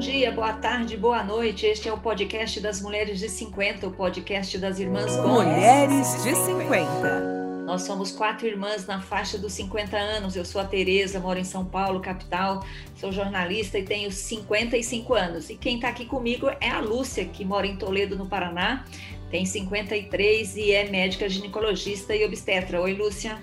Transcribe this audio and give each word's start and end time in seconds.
dia, 0.00 0.32
boa 0.32 0.54
tarde, 0.54 0.96
boa 0.96 1.22
noite. 1.22 1.66
Este 1.66 1.86
é 1.86 1.92
o 1.92 1.98
podcast 1.98 2.58
das 2.58 2.80
Mulheres 2.80 3.18
de 3.18 3.28
50, 3.28 3.86
o 3.86 3.90
podcast 3.90 4.56
das 4.56 4.80
Irmãs 4.80 5.14
Gomes. 5.14 5.44
Mulheres 5.44 6.24
de 6.24 6.34
50. 6.34 7.64
Nós 7.66 7.82
somos 7.82 8.10
quatro 8.10 8.46
irmãs 8.46 8.86
na 8.86 8.98
faixa 9.02 9.36
dos 9.36 9.52
50 9.52 9.98
anos. 9.98 10.34
Eu 10.34 10.44
sou 10.46 10.58
a 10.58 10.64
Tereza, 10.64 11.20
moro 11.20 11.38
em 11.38 11.44
São 11.44 11.66
Paulo, 11.66 12.00
capital. 12.00 12.64
Sou 12.96 13.12
jornalista 13.12 13.78
e 13.78 13.82
tenho 13.82 14.10
55 14.10 15.14
anos. 15.14 15.50
E 15.50 15.54
quem 15.54 15.74
está 15.74 15.90
aqui 15.90 16.06
comigo 16.06 16.48
é 16.62 16.70
a 16.70 16.80
Lúcia, 16.80 17.26
que 17.26 17.44
mora 17.44 17.66
em 17.66 17.76
Toledo, 17.76 18.16
no 18.16 18.24
Paraná. 18.24 18.86
Tem 19.30 19.44
53 19.44 20.56
e 20.56 20.72
é 20.72 20.88
médica 20.88 21.28
ginecologista 21.28 22.16
e 22.16 22.24
obstetra. 22.24 22.80
Oi, 22.80 22.94
Lúcia. 22.94 23.38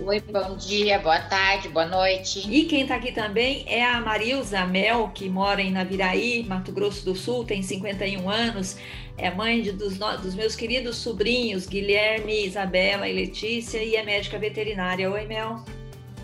Oi, 0.00 0.20
bom 0.20 0.56
dia, 0.56 0.98
boa 0.98 1.20
tarde, 1.20 1.68
boa 1.68 1.84
noite. 1.84 2.48
E 2.50 2.64
quem 2.64 2.82
está 2.82 2.96
aqui 2.96 3.12
também 3.12 3.64
é 3.68 3.84
a 3.84 4.00
Marilza 4.00 4.64
Mel, 4.66 5.10
que 5.14 5.28
mora 5.28 5.60
em 5.60 5.70
Naviraí, 5.70 6.44
Mato 6.44 6.72
Grosso 6.72 7.04
do 7.04 7.14
Sul, 7.14 7.44
tem 7.44 7.62
51 7.62 8.28
anos, 8.28 8.76
é 9.16 9.30
mãe 9.30 9.60
de, 9.60 9.70
dos, 9.70 9.98
dos, 9.98 10.34
meus 10.34 10.56
queridos 10.56 10.96
sobrinhos, 10.96 11.66
Guilherme, 11.66 12.46
Isabela 12.46 13.06
e 13.06 13.12
Letícia, 13.12 13.82
e 13.82 13.94
é 13.94 14.02
médica 14.02 14.38
veterinária. 14.38 15.08
Oi, 15.10 15.26
Mel. 15.26 15.62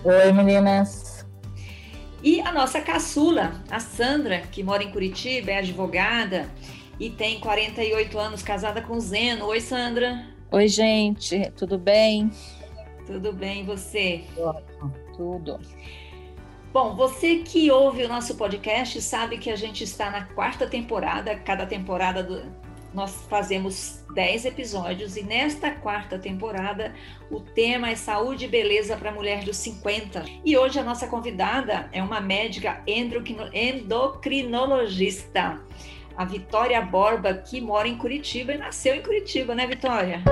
Oi, 0.02 0.32
meninas. 0.32 1.24
E 2.22 2.40
a 2.40 2.50
nossa 2.50 2.80
caçula, 2.80 3.62
a 3.70 3.78
Sandra, 3.78 4.40
que 4.50 4.62
mora 4.62 4.82
em 4.82 4.90
Curitiba, 4.90 5.52
é 5.52 5.58
advogada 5.58 6.48
e 6.98 7.10
tem 7.10 7.38
48 7.38 8.18
anos, 8.18 8.42
casada 8.42 8.80
com 8.80 8.98
Zeno. 8.98 9.46
Oi, 9.46 9.60
Sandra. 9.60 10.26
Oi, 10.50 10.66
gente, 10.66 11.52
tudo 11.54 11.78
bem? 11.78 12.30
Tudo 13.08 13.32
bem, 13.32 13.64
você? 13.64 14.22
Tudo. 15.16 15.58
Bom, 16.70 16.94
você 16.94 17.36
que 17.36 17.70
ouve 17.70 18.04
o 18.04 18.08
nosso 18.08 18.36
podcast 18.36 19.00
sabe 19.00 19.38
que 19.38 19.50
a 19.50 19.56
gente 19.56 19.82
está 19.82 20.10
na 20.10 20.26
quarta 20.26 20.66
temporada. 20.66 21.34
Cada 21.34 21.64
temporada 21.64 22.22
do... 22.22 22.42
nós 22.92 23.26
fazemos 23.30 24.04
10 24.14 24.44
episódios 24.44 25.16
e 25.16 25.22
nesta 25.22 25.70
quarta 25.70 26.18
temporada 26.18 26.94
o 27.30 27.40
tema 27.40 27.88
é 27.88 27.96
saúde 27.96 28.44
e 28.44 28.48
beleza 28.48 28.94
para 28.94 29.08
a 29.08 29.14
mulher 29.14 29.42
dos 29.42 29.56
50. 29.56 30.26
E 30.44 30.58
hoje 30.58 30.78
a 30.78 30.84
nossa 30.84 31.08
convidada 31.08 31.88
é 31.92 32.02
uma 32.02 32.20
médica 32.20 32.82
endocrinologista, 32.86 35.58
a 36.14 36.26
Vitória 36.26 36.82
Borba, 36.82 37.32
que 37.32 37.58
mora 37.58 37.88
em 37.88 37.96
Curitiba 37.96 38.52
e 38.52 38.58
nasceu 38.58 38.94
em 38.94 39.02
Curitiba, 39.02 39.54
né, 39.54 39.66
Vitória? 39.66 40.22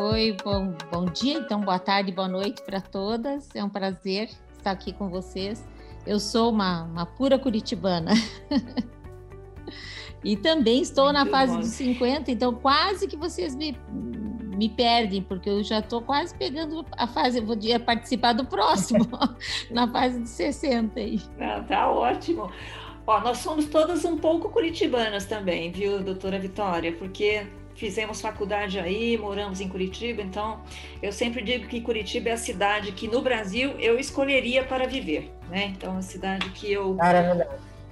Oi, 0.00 0.36
bom, 0.44 0.74
bom 0.92 1.06
dia, 1.06 1.38
então 1.38 1.60
boa 1.60 1.78
tarde, 1.78 2.12
boa 2.12 2.28
noite 2.28 2.62
para 2.62 2.80
todas. 2.80 3.48
É 3.52 3.64
um 3.64 3.68
prazer 3.68 4.28
estar 4.56 4.70
aqui 4.70 4.92
com 4.92 5.08
vocês. 5.08 5.66
Eu 6.06 6.20
sou 6.20 6.52
uma, 6.52 6.84
uma 6.84 7.04
pura 7.04 7.36
curitibana. 7.36 8.12
e 10.22 10.36
também 10.36 10.82
estou 10.82 11.06
Muito 11.06 11.16
na 11.16 11.26
fase 11.26 11.54
bom. 11.54 11.58
dos 11.58 11.70
50, 11.70 12.30
então 12.30 12.54
quase 12.54 13.08
que 13.08 13.16
vocês 13.16 13.56
me, 13.56 13.76
me 13.90 14.68
perdem, 14.68 15.20
porque 15.20 15.50
eu 15.50 15.64
já 15.64 15.80
estou 15.80 16.00
quase 16.00 16.32
pegando 16.32 16.86
a 16.92 17.08
fase, 17.08 17.38
eu 17.38 17.44
podia 17.44 17.80
participar 17.80 18.34
do 18.34 18.44
próximo, 18.44 19.04
na 19.68 19.88
fase 19.88 20.22
de 20.22 20.28
60 20.28 21.00
aí. 21.00 21.20
Não, 21.36 21.64
tá 21.64 21.90
ótimo. 21.90 22.52
Ó, 23.04 23.20
nós 23.20 23.38
somos 23.38 23.66
todas 23.66 24.04
um 24.04 24.16
pouco 24.16 24.48
curitibanas 24.48 25.24
também, 25.24 25.72
viu, 25.72 26.00
doutora 26.00 26.38
Vitória? 26.38 26.92
Porque 26.92 27.48
fizemos 27.78 28.20
faculdade 28.20 28.78
aí, 28.78 29.16
moramos 29.16 29.60
em 29.60 29.68
Curitiba, 29.68 30.20
então 30.20 30.60
eu 31.00 31.12
sempre 31.12 31.42
digo 31.42 31.68
que 31.68 31.80
Curitiba 31.80 32.30
é 32.30 32.32
a 32.32 32.36
cidade 32.36 32.90
que 32.90 33.06
no 33.06 33.22
Brasil 33.22 33.70
eu 33.78 33.98
escolheria 33.98 34.64
para 34.64 34.86
viver, 34.86 35.32
né? 35.48 35.66
Então, 35.76 35.94
é 35.94 35.98
a 35.98 36.02
cidade 36.02 36.50
que 36.50 36.72
eu 36.72 36.96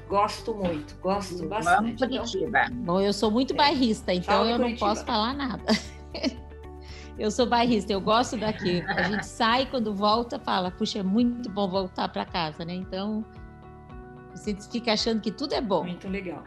gosto 0.09 0.55
muito, 0.55 0.97
gosto 1.01 1.47
bastante. 1.47 1.93
Então, 1.93 2.09
Curitiba. 2.09 2.65
Então, 2.67 2.77
Bom, 2.79 3.01
eu 3.01 3.13
sou 3.13 3.31
muito 3.31 3.55
é, 3.55 3.57
bairrista, 3.57 4.13
então 4.13 4.45
eu 4.45 4.59
não 4.59 4.75
posso 4.75 5.05
falar 5.05 5.33
nada. 5.35 5.65
eu 7.17 7.31
sou 7.31 7.47
bairrista, 7.47 7.93
eu 7.93 8.01
gosto 8.01 8.37
daqui. 8.37 8.83
A 8.89 9.05
gente 9.05 9.25
sai 9.25 9.67
quando 9.67 9.95
volta, 9.95 10.37
fala, 10.41 10.69
puxa, 10.73 10.99
é 10.99 11.03
muito 11.05 11.49
bom 11.49 11.69
voltar 11.69 12.09
para 12.09 12.25
casa, 12.25 12.65
né? 12.65 12.75
Então, 12.75 13.25
você 14.35 14.57
fica 14.73 14.93
achando 14.93 15.21
que 15.21 15.31
tudo 15.31 15.55
é 15.55 15.61
bom. 15.61 15.85
Muito 15.85 16.09
legal. 16.09 16.43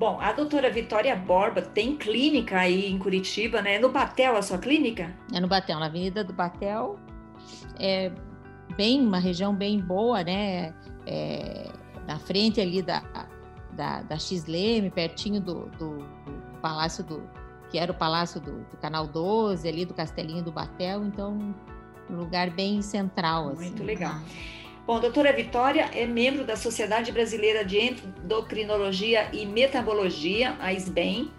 Bom, 0.00 0.18
a 0.18 0.32
doutora 0.32 0.70
Vitória 0.70 1.14
Borba 1.14 1.60
tem 1.60 1.94
clínica 1.94 2.60
aí 2.60 2.90
em 2.90 2.98
Curitiba, 2.98 3.60
né? 3.60 3.78
No 3.78 3.90
Batel 3.90 4.34
a 4.34 4.40
sua 4.40 4.56
clínica? 4.56 5.14
É 5.30 5.38
no 5.38 5.46
Batel, 5.46 5.78
na 5.78 5.84
Avenida 5.84 6.24
do 6.24 6.32
Batel. 6.32 6.98
É 7.78 8.10
bem, 8.78 9.06
uma 9.06 9.18
região 9.18 9.54
bem 9.54 9.78
boa, 9.78 10.24
né? 10.24 10.72
É, 11.06 11.70
na 12.08 12.18
frente 12.18 12.62
ali 12.62 12.80
da, 12.80 13.02
da, 13.72 14.00
da 14.00 14.18
X-Leme, 14.18 14.90
pertinho 14.90 15.38
do, 15.38 15.66
do, 15.78 15.98
do, 15.98 16.60
Palácio 16.62 17.04
do... 17.04 17.22
que 17.70 17.76
era 17.78 17.92
o 17.92 17.94
Palácio 17.94 18.40
do, 18.40 18.52
do, 18.70 18.78
Canal 18.78 19.06
12, 19.06 19.68
ali 19.68 19.84
do 19.84 19.92
Castelinho 19.92 20.42
do 20.42 20.50
Batel. 20.50 21.04
Então, 21.04 21.54
um 22.08 22.16
lugar 22.16 22.48
bem 22.48 22.80
central. 22.80 23.54
Muito 23.54 23.60
assim, 23.60 23.84
legal. 23.84 24.14
Né? 24.14 24.24
Bom, 24.90 24.96
a 24.96 24.98
doutora 24.98 25.32
Vitória 25.32 25.88
é 25.94 26.04
membro 26.04 26.44
da 26.44 26.56
Sociedade 26.56 27.12
Brasileira 27.12 27.64
de 27.64 27.78
Endocrinologia 27.78 29.30
e 29.32 29.46
Metabologia, 29.46 30.56
a 30.58 30.72
SBEM, 30.72 31.30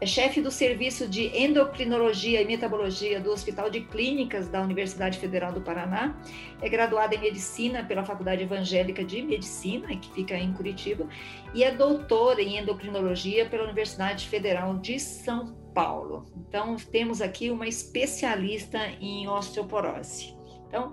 é 0.00 0.06
chefe 0.06 0.42
do 0.42 0.50
Serviço 0.50 1.06
de 1.06 1.28
Endocrinologia 1.28 2.42
e 2.42 2.44
Metabologia 2.44 3.20
do 3.20 3.30
Hospital 3.30 3.70
de 3.70 3.82
Clínicas 3.82 4.48
da 4.48 4.60
Universidade 4.60 5.20
Federal 5.20 5.52
do 5.52 5.60
Paraná, 5.60 6.16
é 6.60 6.68
graduada 6.68 7.14
em 7.14 7.20
Medicina 7.20 7.84
pela 7.84 8.04
Faculdade 8.04 8.42
Evangélica 8.42 9.04
de 9.04 9.22
Medicina, 9.22 9.86
que 9.96 10.12
fica 10.12 10.34
em 10.34 10.52
Curitiba, 10.52 11.06
e 11.54 11.62
é 11.62 11.70
doutora 11.70 12.42
em 12.42 12.58
Endocrinologia 12.58 13.46
pela 13.46 13.62
Universidade 13.62 14.26
Federal 14.26 14.78
de 14.78 14.98
São 14.98 15.54
Paulo. 15.72 16.26
Então, 16.48 16.74
temos 16.90 17.22
aqui 17.22 17.52
uma 17.52 17.68
especialista 17.68 18.80
em 19.00 19.28
osteoporose. 19.28 20.34
Então, 20.66 20.90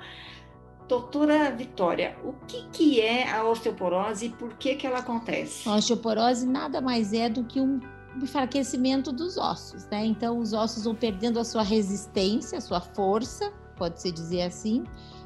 Doutora 0.87 1.49
Vitória, 1.51 2.17
o 2.23 2.33
que, 2.45 2.67
que 2.71 3.01
é 3.01 3.31
a 3.31 3.43
osteoporose 3.45 4.25
e 4.25 4.29
por 4.29 4.53
que, 4.55 4.75
que 4.75 4.85
ela 4.85 4.99
acontece? 4.99 5.67
A 5.67 5.75
osteoporose 5.75 6.45
nada 6.45 6.81
mais 6.81 7.13
é 7.13 7.29
do 7.29 7.43
que 7.43 7.61
um 7.61 7.79
enfraquecimento 8.21 9.11
dos 9.11 9.37
ossos, 9.37 9.85
né? 9.87 10.05
Então, 10.05 10.37
os 10.37 10.53
ossos 10.53 10.83
vão 10.83 10.93
perdendo 10.93 11.39
a 11.39 11.43
sua 11.43 11.63
resistência, 11.63 12.57
a 12.57 12.61
sua 12.61 12.81
força, 12.81 13.51
pode-se 13.75 14.11
dizer 14.11 14.43
assim, 14.43 14.83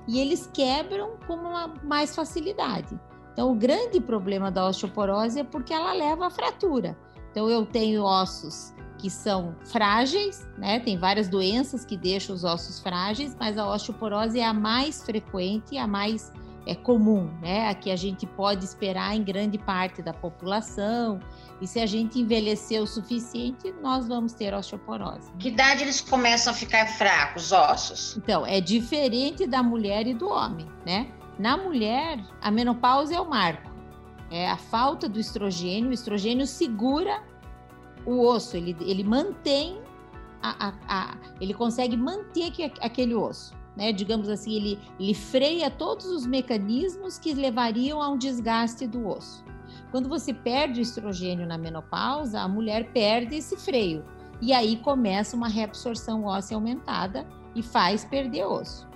e 0.08 0.20
eles 0.20 0.50
quebram 0.54 1.18
com 1.26 1.34
uma 1.34 1.74
mais 1.84 2.16
facilidade. 2.16 2.98
Então, 3.34 3.52
o 3.52 3.56
grande 3.56 4.00
problema 4.00 4.50
da 4.50 4.68
osteoporose 4.68 5.40
é 5.40 5.44
porque 5.44 5.74
ela 5.74 5.92
leva 5.94 6.28
à 6.28 6.30
fratura. 6.30 6.98
Então, 7.32 7.50
eu 7.50 7.66
tenho 7.66 8.04
ossos 8.04 8.74
que 8.98 9.10
são 9.10 9.56
frágeis, 9.66 10.48
né? 10.58 10.80
Tem 10.80 10.98
várias 10.98 11.28
doenças 11.28 11.86
que 11.86 11.96
deixam 11.96 12.36
os 12.36 12.44
ossos 12.44 12.80
frágeis, 12.80 13.36
mas 13.40 13.58
a 13.58 13.68
osteoporose 13.70 14.40
é 14.40 14.46
a 14.46 14.54
mais 14.54 15.04
frequente 15.04 15.76
e 15.76 15.78
a 15.78 15.88
mais 15.88 16.32
é 16.66 16.76
comum, 16.76 17.32
né? 17.42 17.70
A 17.70 17.74
que 17.74 17.90
a 17.90 17.96
gente 17.96 18.26
pode 18.26 18.66
esperar 18.66 19.16
em 19.16 19.24
grande 19.24 19.58
parte 19.58 20.02
da 20.02 20.14
população. 20.14 21.20
E 21.62 21.66
se 21.66 21.80
a 21.80 21.86
gente 21.86 22.20
envelhecer 22.20 22.82
o 22.82 22.86
suficiente, 22.86 23.74
nós 23.82 24.08
vamos 24.08 24.34
ter 24.34 24.54
osteoporose. 24.54 25.32
Que 25.40 25.48
idade 25.48 25.84
eles 25.84 26.02
começam 26.02 26.52
a 26.52 26.56
ficar 26.56 26.86
fracos, 26.86 27.46
os 27.46 27.52
ossos? 27.54 28.18
Então, 28.18 28.46
é 28.46 28.60
diferente 28.60 29.48
da 29.48 29.64
mulher 29.64 30.06
e 30.06 30.14
do 30.14 30.28
homem, 30.28 30.68
né? 30.86 31.08
Na 31.40 31.56
mulher, 31.56 32.20
a 32.42 32.52
menopausa 32.52 33.16
é 33.16 33.20
o 33.20 33.30
marco. 33.30 33.72
É 34.30 34.50
a 34.50 34.58
falta 34.58 35.08
do 35.08 35.20
estrogênio, 35.20 35.90
o 35.90 35.94
estrogênio 35.94 36.46
segura 36.46 37.24
o 38.08 38.26
osso, 38.26 38.56
ele, 38.56 38.76
ele 38.80 39.04
mantém, 39.04 39.82
a, 40.42 40.70
a, 40.70 40.74
a, 40.88 41.18
ele 41.42 41.54
consegue 41.54 41.98
manter 41.98 42.52
que, 42.52 42.64
aquele 42.64 43.14
osso. 43.14 43.54
Né? 43.76 43.92
Digamos 43.92 44.30
assim, 44.30 44.56
ele, 44.56 44.80
ele 44.98 45.14
freia 45.14 45.70
todos 45.70 46.06
os 46.06 46.26
mecanismos 46.26 47.20
que 47.20 47.34
levariam 47.34 48.02
a 48.02 48.10
um 48.10 48.18
desgaste 48.18 48.88
do 48.88 49.06
osso. 49.06 49.44
Quando 49.92 50.08
você 50.08 50.34
perde 50.34 50.80
o 50.80 50.82
estrogênio 50.82 51.46
na 51.46 51.58
menopausa, 51.58 52.40
a 52.40 52.48
mulher 52.48 52.92
perde 52.94 53.36
esse 53.36 53.58
freio. 53.58 54.06
E 54.42 54.54
aí 54.54 54.78
começa 54.78 55.36
uma 55.36 55.50
reabsorção 55.50 56.24
óssea 56.24 56.56
aumentada 56.56 57.28
e 57.54 57.62
faz 57.62 58.06
perder 58.06 58.46
osso. 58.46 58.88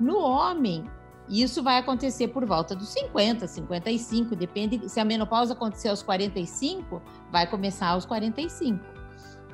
No 0.00 0.18
homem, 0.18 0.84
isso 1.28 1.62
vai 1.62 1.78
acontecer 1.78 2.28
por 2.28 2.44
volta 2.44 2.74
dos 2.74 2.88
50, 2.88 3.46
55, 3.46 4.36
depende. 4.36 4.88
Se 4.88 5.00
a 5.00 5.04
menopausa 5.04 5.54
acontecer 5.54 5.88
aos 5.88 6.02
45, 6.02 7.00
vai 7.30 7.46
começar 7.46 7.88
aos 7.88 8.04
45. 8.04 8.94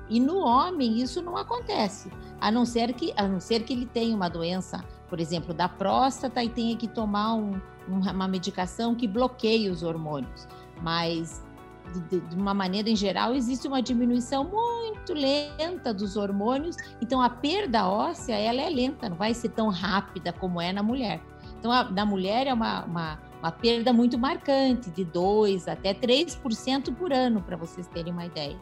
E 0.09 0.19
no 0.19 0.39
homem 0.39 1.01
isso 1.01 1.23
não 1.23 1.37
acontece, 1.37 2.11
a 2.41 2.51
não 2.51 2.67
ser 2.67 2.93
que 2.95 3.13
a 3.17 3.29
não 3.29 3.39
ser 3.39 3.63
que 3.63 3.73
ele 3.73 3.87
tenha 3.87 4.15
uma 4.15 4.29
doença, 4.29 4.85
por 5.09 5.21
exemplo, 5.21 5.55
da 5.55 5.69
próstata 5.69 6.43
e 6.43 6.49
tenha 6.49 6.77
que 6.77 6.89
tomar 6.89 7.35
um, 7.35 7.61
uma 7.89 8.27
medicação 8.27 8.97
que 8.97 9.07
bloqueie 9.07 9.71
os 9.71 9.85
hormônios. 9.85 10.49
Mas 10.83 11.41
de, 12.09 12.21
de, 12.21 12.37
uma 12.37 12.53
maneira 12.53 12.91
em 12.91 12.97
geral, 12.97 13.35
existe 13.35 13.69
uma 13.69 13.81
diminuição 13.81 14.43
muito 14.45 15.13
lenta 15.13 15.95
dos 15.95 16.17
hormônios, 16.17 16.77
então 17.01 17.23
a 17.23 17.31
perda 17.31 17.89
óssea 17.89 18.35
ela 18.35 18.61
é 18.61 18.69
lenta, 18.69 19.09
não 19.09 19.17
vai 19.17 19.33
ser 19.33 19.51
tão 19.51 19.69
rápida 19.69 20.33
como 20.33 20.61
é 20.61 20.73
na 20.73 20.83
mulher. 20.83 21.21
Então, 21.61 21.71
a, 21.71 21.85
na 21.85 22.07
mulher 22.07 22.47
é 22.47 22.55
uma, 22.55 22.85
uma, 22.87 23.19
uma 23.39 23.53
perda 23.53 23.93
muito 23.93 24.19
marcante, 24.19 24.91
de 24.91 25.05
2 25.05 25.69
até 25.69 25.93
3% 25.93 26.95
por 26.97 27.13
ano, 27.13 27.43
para 27.43 27.55
vocês 27.55 27.87
terem 27.87 28.13
uma 28.13 28.25
ideia. 28.25 28.57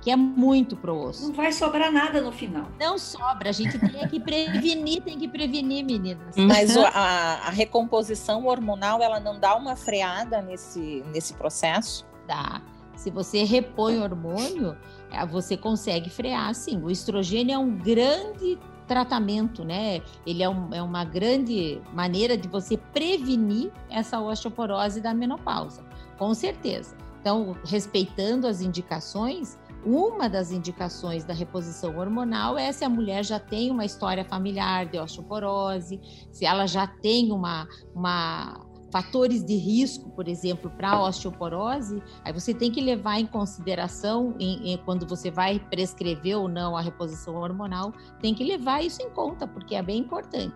Que 0.00 0.10
é 0.10 0.16
muito 0.16 0.76
pro 0.76 0.96
osso. 0.96 1.28
Não 1.28 1.34
vai 1.34 1.50
sobrar 1.50 1.90
nada 1.90 2.20
no 2.20 2.30
final. 2.30 2.68
Não 2.78 2.96
sobra, 2.96 3.48
a 3.48 3.52
gente 3.52 3.76
tem 3.78 4.06
que 4.06 4.20
prevenir, 4.20 5.02
tem 5.02 5.18
que 5.18 5.26
prevenir, 5.26 5.84
meninas. 5.84 6.36
Mas 6.36 6.76
a, 6.76 7.46
a 7.46 7.50
recomposição 7.50 8.46
hormonal, 8.46 9.02
ela 9.02 9.18
não 9.18 9.40
dá 9.40 9.56
uma 9.56 9.74
freada 9.74 10.40
nesse, 10.42 11.02
nesse 11.12 11.34
processo? 11.34 12.06
Dá. 12.28 12.62
Se 12.96 13.10
você 13.10 13.44
repõe 13.44 13.98
hormônio, 13.98 14.76
é, 15.10 15.24
você 15.26 15.56
consegue 15.56 16.08
frear, 16.08 16.54
sim. 16.54 16.80
O 16.82 16.90
estrogênio 16.90 17.54
é 17.54 17.58
um 17.58 17.74
grande 17.74 18.58
tratamento, 18.86 19.64
né? 19.64 20.00
Ele 20.26 20.42
é, 20.42 20.48
um, 20.48 20.72
é, 20.72 20.82
uma 20.82 21.04
grande 21.04 21.80
maneira 21.92 22.36
de 22.36 22.48
você 22.48 22.76
prevenir 22.76 23.72
essa 23.90 24.20
osteoporose 24.20 25.00
da 25.00 25.14
menopausa, 25.14 25.84
com 26.18 26.34
certeza. 26.34 26.96
Então, 27.20 27.56
respeitando 27.64 28.46
as 28.46 28.60
indicações, 28.60 29.58
uma 29.84 30.28
das 30.28 30.50
indicações 30.50 31.24
da 31.24 31.34
reposição 31.34 31.98
hormonal 31.98 32.56
é 32.56 32.72
se 32.72 32.84
a 32.84 32.88
mulher 32.88 33.24
já 33.24 33.38
tem 33.38 33.70
uma 33.70 33.84
história 33.84 34.24
familiar 34.24 34.86
de 34.86 34.98
osteoporose, 34.98 36.00
se 36.30 36.46
ela 36.46 36.66
já 36.66 36.86
tem 36.86 37.32
uma, 37.32 37.68
uma 37.94 38.63
fatores 38.94 39.44
de 39.44 39.56
risco, 39.56 40.08
por 40.10 40.28
exemplo, 40.28 40.70
para 40.70 41.02
osteoporose, 41.02 42.00
aí 42.24 42.32
você 42.32 42.54
tem 42.54 42.70
que 42.70 42.80
levar 42.80 43.18
em 43.18 43.26
consideração, 43.26 44.36
em, 44.38 44.70
em, 44.72 44.78
quando 44.78 45.04
você 45.04 45.32
vai 45.32 45.58
prescrever 45.58 46.36
ou 46.36 46.48
não 46.48 46.76
a 46.76 46.80
reposição 46.80 47.34
hormonal, 47.34 47.92
tem 48.20 48.32
que 48.32 48.44
levar 48.44 48.84
isso 48.84 49.02
em 49.02 49.10
conta, 49.10 49.48
porque 49.48 49.74
é 49.74 49.82
bem 49.82 49.98
importante. 49.98 50.54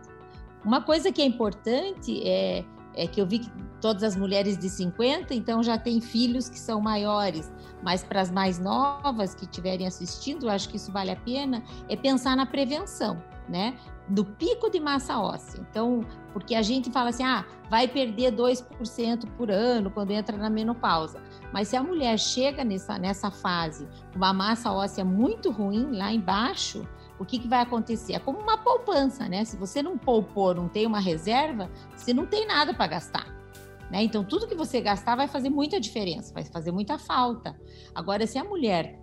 Uma 0.64 0.80
coisa 0.80 1.10
que 1.10 1.20
é 1.20 1.24
importante 1.24 2.22
é, 2.24 2.64
é 2.94 3.08
que 3.08 3.20
eu 3.20 3.26
vi 3.26 3.40
que 3.40 3.50
todas 3.80 4.04
as 4.04 4.14
mulheres 4.14 4.56
de 4.56 4.70
50, 4.70 5.34
então 5.34 5.60
já 5.60 5.76
têm 5.76 6.00
filhos 6.00 6.48
que 6.48 6.60
são 6.60 6.80
maiores, 6.80 7.52
mas 7.82 8.04
para 8.04 8.20
as 8.20 8.30
mais 8.30 8.60
novas 8.60 9.34
que 9.34 9.46
estiverem 9.46 9.84
assistindo, 9.84 10.46
eu 10.46 10.50
acho 10.50 10.68
que 10.68 10.76
isso 10.76 10.92
vale 10.92 11.10
a 11.10 11.16
pena, 11.16 11.60
é 11.88 11.96
pensar 11.96 12.36
na 12.36 12.46
prevenção, 12.46 13.20
né? 13.48 13.76
do 14.08 14.24
pico 14.24 14.70
de 14.70 14.80
massa 14.80 15.18
óssea. 15.18 15.60
Então, 15.68 16.00
porque 16.38 16.54
a 16.54 16.62
gente 16.62 16.90
fala 16.90 17.10
assim, 17.10 17.24
ah, 17.24 17.44
vai 17.68 17.88
perder 17.88 18.32
2% 18.32 19.26
por 19.36 19.50
ano 19.50 19.90
quando 19.90 20.12
entra 20.12 20.36
na 20.36 20.48
menopausa. 20.48 21.20
Mas 21.52 21.66
se 21.66 21.76
a 21.76 21.82
mulher 21.82 22.16
chega 22.16 22.62
nessa, 22.62 22.96
nessa 22.96 23.30
fase 23.30 23.88
com 24.12 24.18
uma 24.18 24.32
massa 24.32 24.70
óssea 24.70 25.04
muito 25.04 25.50
ruim 25.50 25.96
lá 25.96 26.12
embaixo, 26.12 26.86
o 27.18 27.24
que, 27.24 27.40
que 27.40 27.48
vai 27.48 27.60
acontecer? 27.60 28.12
É 28.12 28.18
como 28.20 28.38
uma 28.38 28.56
poupança, 28.56 29.28
né? 29.28 29.44
Se 29.44 29.56
você 29.56 29.82
não 29.82 29.98
poupou, 29.98 30.54
não 30.54 30.68
tem 30.68 30.86
uma 30.86 31.00
reserva, 31.00 31.68
você 31.96 32.14
não 32.14 32.24
tem 32.24 32.46
nada 32.46 32.72
para 32.72 32.86
gastar. 32.86 33.26
Né? 33.90 34.04
Então, 34.04 34.22
tudo 34.22 34.46
que 34.46 34.54
você 34.54 34.80
gastar 34.80 35.16
vai 35.16 35.26
fazer 35.26 35.50
muita 35.50 35.80
diferença, 35.80 36.32
vai 36.32 36.44
fazer 36.44 36.70
muita 36.70 36.98
falta. 36.98 37.58
Agora, 37.92 38.26
se 38.26 38.38
a 38.38 38.44
mulher 38.44 38.96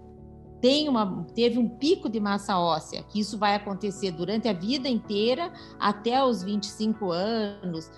tem 0.66 0.90
uma, 0.90 1.28
teve 1.36 1.60
um 1.60 1.70
pico 1.70 2.10
de 2.10 2.20
massa 2.20 2.58
óssea, 2.58 3.04
que 3.04 3.20
isso 3.20 3.38
vai 3.38 3.54
acontecer 3.54 4.10
durante 4.10 4.48
a 4.48 4.54
vida 4.54 4.90
inteira, 4.90 5.54
até 5.80 6.24
os 6.26 6.42
25 6.42 7.12
anos. 7.12 7.92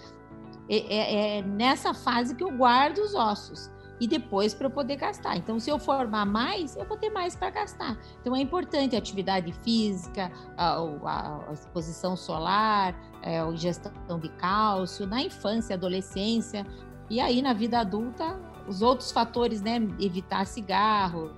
É, 0.67 0.75
é, 0.75 1.37
é 1.37 1.41
nessa 1.43 1.93
fase 1.93 2.35
que 2.35 2.43
eu 2.43 2.51
guardo 2.57 2.97
os 2.97 3.15
ossos 3.15 3.71
e 4.01 4.05
depois 4.05 4.53
para 4.53 4.67
eu 4.67 4.69
poder 4.69 4.97
gastar. 4.97 5.37
Então, 5.37 5.61
se 5.61 5.69
eu 5.69 5.79
formar 5.79 6.25
mais, 6.25 6.75
eu 6.75 6.83
vou 6.83 6.97
ter 6.97 7.09
mais 7.09 7.37
para 7.37 7.51
gastar. 7.51 7.97
Então, 8.19 8.35
é 8.35 8.41
importante 8.41 8.97
a 8.97 8.99
atividade 8.99 9.53
física, 9.63 10.29
a, 10.57 10.77
a, 10.77 11.53
exposição 11.53 12.17
solar, 12.17 12.93
é, 13.21 13.39
a 13.39 13.47
ingestão 13.47 14.19
de 14.19 14.27
cálcio, 14.27 15.07
na 15.07 15.21
infância, 15.21 15.73
adolescência, 15.73 16.67
e 17.09 17.21
aí 17.21 17.41
na 17.41 17.53
vida 17.53 17.79
adulta, 17.79 18.37
os 18.67 18.81
outros 18.81 19.09
fatores, 19.09 19.61
né? 19.61 19.77
Evitar 20.01 20.45
cigarro, 20.45 21.31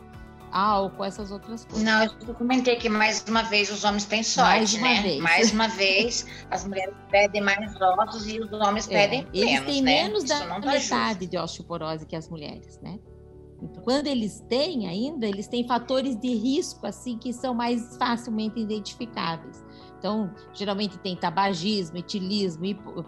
álcool, 0.52 1.04
essas 1.04 1.32
outras 1.32 1.66
coisas. 1.66 1.84
Não, 1.84 2.04
eu 2.04 2.34
comentei 2.34 2.76
que 2.76 2.90
mais 2.90 3.24
uma 3.28 3.44
vez 3.44 3.72
os 3.72 3.84
homens 3.84 4.06
têm 4.06 4.24
sorte, 4.24 4.80
mais 4.80 4.82
né? 4.82 5.02
Vez. 5.02 5.22
Mais 5.22 5.52
uma 5.52 5.68
vez, 5.68 6.26
as 6.50 6.66
mulheres 6.66 6.94
pedem 7.10 7.42
mais 7.42 7.76
ossos 7.82 8.28
e 8.28 8.40
os 8.40 8.52
homens 8.52 8.88
é, 8.88 8.92
pedem 8.92 9.28
eles 9.34 9.46
menos. 9.46 9.52
Eles 9.52 9.66
têm 9.66 9.82
né? 9.82 10.04
menos 10.04 10.24
da 10.24 10.40
tá 10.40 10.60
metade 10.60 11.28
de 11.28 11.38
osteoporose 11.38 12.06
que 12.06 12.16
as 12.16 12.30
mulheres, 12.30 12.80
né? 12.82 13.00
Então, 13.62 13.84
quando 13.84 14.08
eles 14.08 14.40
têm 14.48 14.88
ainda, 14.88 15.28
eles 15.28 15.48
têm 15.48 15.68
fatores 15.68 16.16
de 16.16 16.34
risco 16.34 16.86
assim 16.88 17.18
que 17.18 17.34
são 17.34 17.54
mais 17.54 17.98
facilmente 17.98 18.60
identificáveis. 18.60 19.64
Então, 20.00 20.32
geralmente 20.54 20.98
tem 20.98 21.14
tabagismo, 21.16 21.98
etilismo, 21.98 22.64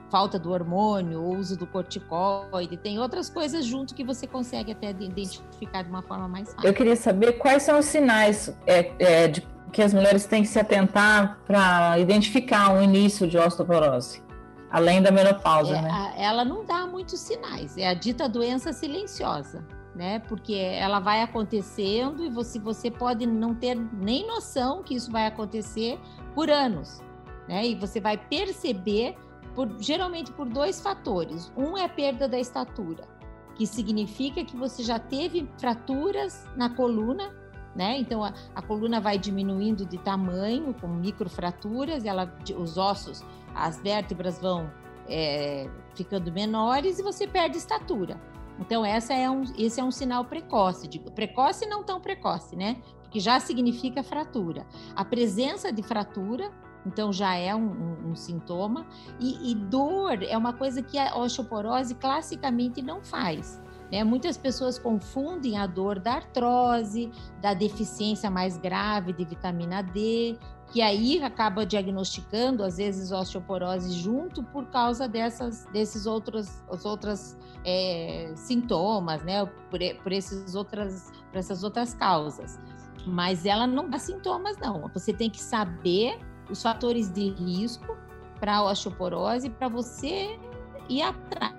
falta 0.09 0.37
do 0.37 0.51
hormônio, 0.51 1.23
uso 1.23 1.57
do 1.57 1.65
corticoide, 1.65 2.75
tem 2.75 2.99
outras 2.99 3.29
coisas 3.29 3.65
junto 3.65 3.95
que 3.95 4.03
você 4.03 4.27
consegue 4.27 4.73
até 4.73 4.89
identificar 4.89 5.83
de 5.83 5.89
uma 5.89 6.01
forma 6.01 6.27
mais 6.27 6.53
fácil. 6.53 6.67
Eu 6.67 6.73
queria 6.73 6.97
saber 6.97 7.33
quais 7.33 7.63
são 7.63 7.79
os 7.79 7.85
sinais 7.85 8.53
é, 8.67 8.91
é, 8.99 9.27
de, 9.29 9.41
que 9.71 9.81
as 9.81 9.93
mulheres 9.93 10.25
têm 10.25 10.43
que 10.43 10.49
se 10.49 10.59
atentar 10.59 11.39
para 11.47 11.97
identificar 11.97 12.73
um 12.73 12.83
início 12.83 13.25
de 13.25 13.37
osteoporose. 13.37 14.21
Além 14.69 15.01
da 15.01 15.11
menopausa, 15.11 15.77
é, 15.77 15.81
né? 15.81 15.89
A, 15.89 16.21
ela 16.21 16.43
não 16.43 16.65
dá 16.65 16.85
muitos 16.85 17.19
sinais, 17.21 17.77
é 17.77 17.87
a 17.87 17.93
dita 17.93 18.27
doença 18.27 18.73
silenciosa 18.73 19.65
né? 19.95 20.19
Porque 20.19 20.53
ela 20.53 20.99
vai 20.99 21.21
acontecendo 21.21 22.23
e 22.23 22.29
você, 22.29 22.59
você 22.59 22.89
pode 22.89 23.25
não 23.25 23.53
ter 23.53 23.75
nem 23.75 24.25
noção 24.25 24.83
que 24.83 24.95
isso 24.95 25.11
vai 25.11 25.27
acontecer 25.27 25.99
por 26.33 26.49
anos, 26.49 27.01
né? 27.47 27.67
E 27.67 27.75
você 27.75 27.99
vai 27.99 28.17
perceber 28.17 29.17
por, 29.53 29.69
geralmente 29.79 30.31
por 30.31 30.47
dois 30.47 30.79
fatores. 30.81 31.51
Um 31.57 31.77
é 31.77 31.85
a 31.85 31.89
perda 31.89 32.27
da 32.27 32.39
estatura, 32.39 33.07
que 33.55 33.67
significa 33.67 34.43
que 34.45 34.55
você 34.55 34.83
já 34.83 34.97
teve 34.97 35.49
fraturas 35.57 36.47
na 36.55 36.69
coluna, 36.69 37.33
né? 37.75 37.97
Então 37.97 38.23
a, 38.23 38.33
a 38.55 38.61
coluna 38.61 39.01
vai 39.01 39.17
diminuindo 39.17 39.85
de 39.85 39.97
tamanho, 39.97 40.73
com 40.73 40.87
microfraturas, 40.87 42.05
ela, 42.05 42.33
os 42.57 42.77
ossos, 42.77 43.23
as 43.53 43.81
vértebras 43.81 44.39
vão 44.39 44.71
é, 45.07 45.69
ficando 45.93 46.31
menores 46.31 46.99
e 46.99 47.03
você 47.03 47.27
perde 47.27 47.57
estatura. 47.57 48.17
Então, 48.61 48.85
essa 48.85 49.13
é 49.13 49.29
um, 49.29 49.43
esse 49.57 49.79
é 49.79 49.83
um 49.83 49.91
sinal 49.91 50.23
precoce, 50.23 50.87
de, 50.87 50.99
precoce 50.99 51.65
e 51.65 51.67
não 51.67 51.83
tão 51.83 51.99
precoce, 51.99 52.55
né? 52.55 52.77
Porque 53.01 53.19
já 53.19 53.39
significa 53.39 54.03
fratura. 54.03 54.65
A 54.95 55.03
presença 55.03 55.73
de 55.73 55.81
fratura, 55.81 56.51
então, 56.85 57.11
já 57.11 57.35
é 57.35 57.53
um, 57.55 57.65
um, 57.65 58.11
um 58.11 58.15
sintoma. 58.15 58.85
E, 59.19 59.51
e, 59.51 59.55
dor 59.55 60.23
é 60.23 60.37
uma 60.37 60.53
coisa 60.53 60.81
que 60.81 60.97
a 60.97 61.17
osteoporose 61.17 61.95
classicamente 61.95 62.81
não 62.81 63.03
faz. 63.03 63.59
Né? 63.91 64.03
Muitas 64.03 64.37
pessoas 64.37 64.79
confundem 64.79 65.57
a 65.57 65.65
dor 65.67 65.99
da 65.99 66.13
artrose, 66.13 67.11
da 67.41 67.53
deficiência 67.53 68.29
mais 68.29 68.57
grave 68.57 69.11
de 69.11 69.25
vitamina 69.25 69.81
D, 69.81 70.37
que 70.71 70.81
aí 70.81 71.21
acaba 71.21 71.65
diagnosticando, 71.65 72.63
às 72.63 72.77
vezes, 72.77 73.11
osteoporose 73.11 73.93
junto 73.93 74.41
por 74.41 74.65
causa 74.67 75.07
dessas, 75.07 75.65
desses 75.65 76.05
outros, 76.05 76.63
os 76.69 76.85
outros 76.85 77.37
é, 77.65 78.31
sintomas, 78.35 79.21
né? 79.23 79.45
Por, 79.69 79.79
por, 80.01 80.11
esses 80.13 80.55
outras, 80.55 81.11
por 81.29 81.37
essas 81.37 81.63
outras 81.63 81.93
causas. 81.93 82.57
Mas 83.05 83.45
ela 83.45 83.67
não 83.67 83.89
dá 83.89 83.99
sintomas, 83.99 84.57
não. 84.57 84.89
Você 84.93 85.11
tem 85.11 85.29
que 85.29 85.41
saber 85.41 86.17
os 86.49 86.63
fatores 86.63 87.11
de 87.11 87.31
risco 87.31 87.97
para 88.39 88.57
a 88.57 88.63
osteoporose 88.63 89.49
para 89.49 89.67
você 89.67 90.39
ir 90.87 91.01
atrás. 91.01 91.53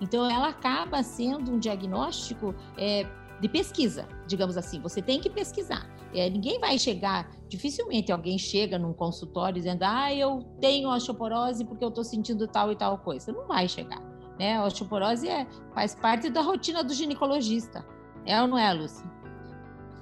Então, 0.00 0.30
ela 0.30 0.48
acaba 0.48 1.02
sendo 1.02 1.52
um 1.52 1.58
diagnóstico 1.58 2.54
é, 2.76 3.06
de 3.40 3.48
pesquisa, 3.48 4.08
digamos 4.26 4.56
assim. 4.56 4.80
Você 4.80 5.02
tem 5.02 5.20
que 5.20 5.28
pesquisar. 5.28 5.86
É, 6.18 6.30
ninguém 6.30 6.58
vai 6.58 6.78
chegar, 6.78 7.30
dificilmente 7.48 8.10
alguém 8.10 8.38
chega 8.38 8.78
num 8.78 8.92
consultório 8.92 9.56
dizendo, 9.56 9.82
ah, 9.82 10.12
eu 10.12 10.42
tenho 10.60 10.88
osteoporose 10.88 11.64
porque 11.64 11.84
eu 11.84 11.88
estou 11.88 12.04
sentindo 12.04 12.48
tal 12.48 12.72
e 12.72 12.76
tal 12.76 12.98
coisa. 12.98 13.32
Não 13.32 13.46
vai 13.46 13.68
chegar. 13.68 14.00
Né? 14.38 14.56
A 14.56 14.64
osteoporose 14.64 15.28
é, 15.28 15.46
faz 15.74 15.94
parte 15.94 16.30
da 16.30 16.40
rotina 16.40 16.82
do 16.82 16.94
ginecologista. 16.94 17.84
É 18.24 18.40
ou 18.40 18.48
não 18.48 18.58
é, 18.58 18.72
Lúcia? 18.72 19.04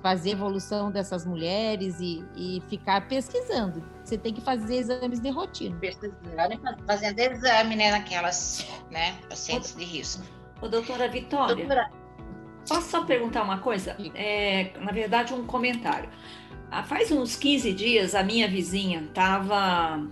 Fazer 0.03 0.31
evolução 0.31 0.91
dessas 0.91 1.27
mulheres 1.27 1.99
e, 1.99 2.25
e 2.37 2.63
ficar 2.69 3.09
pesquisando. 3.09 3.83
Você 4.05 4.19
tem 4.19 4.35
que 4.35 4.41
fazer 4.41 4.77
exames 4.77 5.19
de 5.19 5.31
rotina. 5.31 5.77
Pesquisando 5.79 6.19
e 6.27 6.87
fazendo 6.87 7.19
exame, 7.19 7.75
né, 7.75 7.91
naquelas 7.91 8.67
né, 8.91 9.19
pacientes 9.29 9.75
de 9.75 9.85
risco. 9.85 10.23
Ô, 10.61 10.69
doutora 10.69 11.09
Vitória. 11.09 11.57
Doutora, 11.57 11.91
Posso 12.69 12.91
só 12.91 13.05
perguntar 13.05 13.43
uma 13.43 13.59
coisa? 13.59 13.97
É, 14.15 14.73
na 14.81 14.93
verdade, 14.93 15.35
um 15.35 15.47
comentário. 15.47 16.09
Ah, 16.71 16.83
faz 16.83 17.13
uns 17.13 17.37
15 17.37 17.73
dias, 17.73 18.15
a 18.15 18.23
minha 18.23 18.49
vizinha 18.49 19.01
estava 19.01 20.03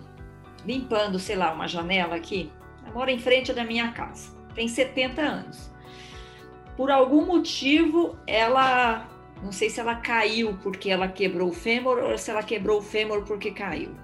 limpando, 0.65 1.19
sei 1.19 1.37
lá, 1.37 1.53
uma 1.53 1.67
janela 1.67 2.15
aqui. 2.15 2.53
Ela 2.85 2.95
mora 2.95 3.11
em 3.11 3.19
frente 3.19 3.53
da 3.53 3.65
minha 3.65 3.91
casa. 3.93 4.31
Tem 4.55 4.69
70 4.69 5.23
anos. 5.23 5.73
Por 6.77 6.91
algum 6.91 7.27
motivo, 7.27 8.17
ela. 8.27 9.09
Não 9.43 9.51
sei 9.51 9.69
se 9.69 9.81
ela 9.81 9.97
caiu 9.97 10.57
porque 10.63 10.89
ela 10.89 11.09
quebrou 11.09 11.49
o 11.49 11.53
fêmur 11.53 11.99
ou 11.99 12.17
se 12.17 12.31
ela 12.31 12.43
quebrou 12.43 12.79
o 12.79 12.83
fêmur 12.83 13.25
porque 13.25 13.51
caiu. 13.51 13.95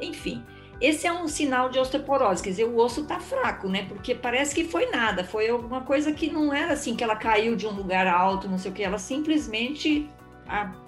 Enfim, 0.00 0.44
esse 0.80 1.06
é 1.06 1.12
um 1.12 1.28
sinal 1.28 1.68
de 1.68 1.78
osteoporose, 1.78 2.42
quer 2.42 2.50
dizer, 2.50 2.64
o 2.64 2.76
osso 2.78 3.02
está 3.02 3.20
fraco, 3.20 3.68
né? 3.68 3.84
Porque 3.86 4.14
parece 4.14 4.54
que 4.54 4.64
foi 4.64 4.86
nada, 4.86 5.22
foi 5.22 5.48
alguma 5.50 5.82
coisa 5.82 6.12
que 6.12 6.30
não 6.30 6.52
era 6.52 6.72
assim, 6.72 6.96
que 6.96 7.04
ela 7.04 7.16
caiu 7.16 7.54
de 7.54 7.66
um 7.66 7.72
lugar 7.72 8.06
alto, 8.06 8.48
não 8.48 8.58
sei 8.58 8.70
o 8.70 8.74
que, 8.74 8.82
ela 8.82 8.98
simplesmente 8.98 10.08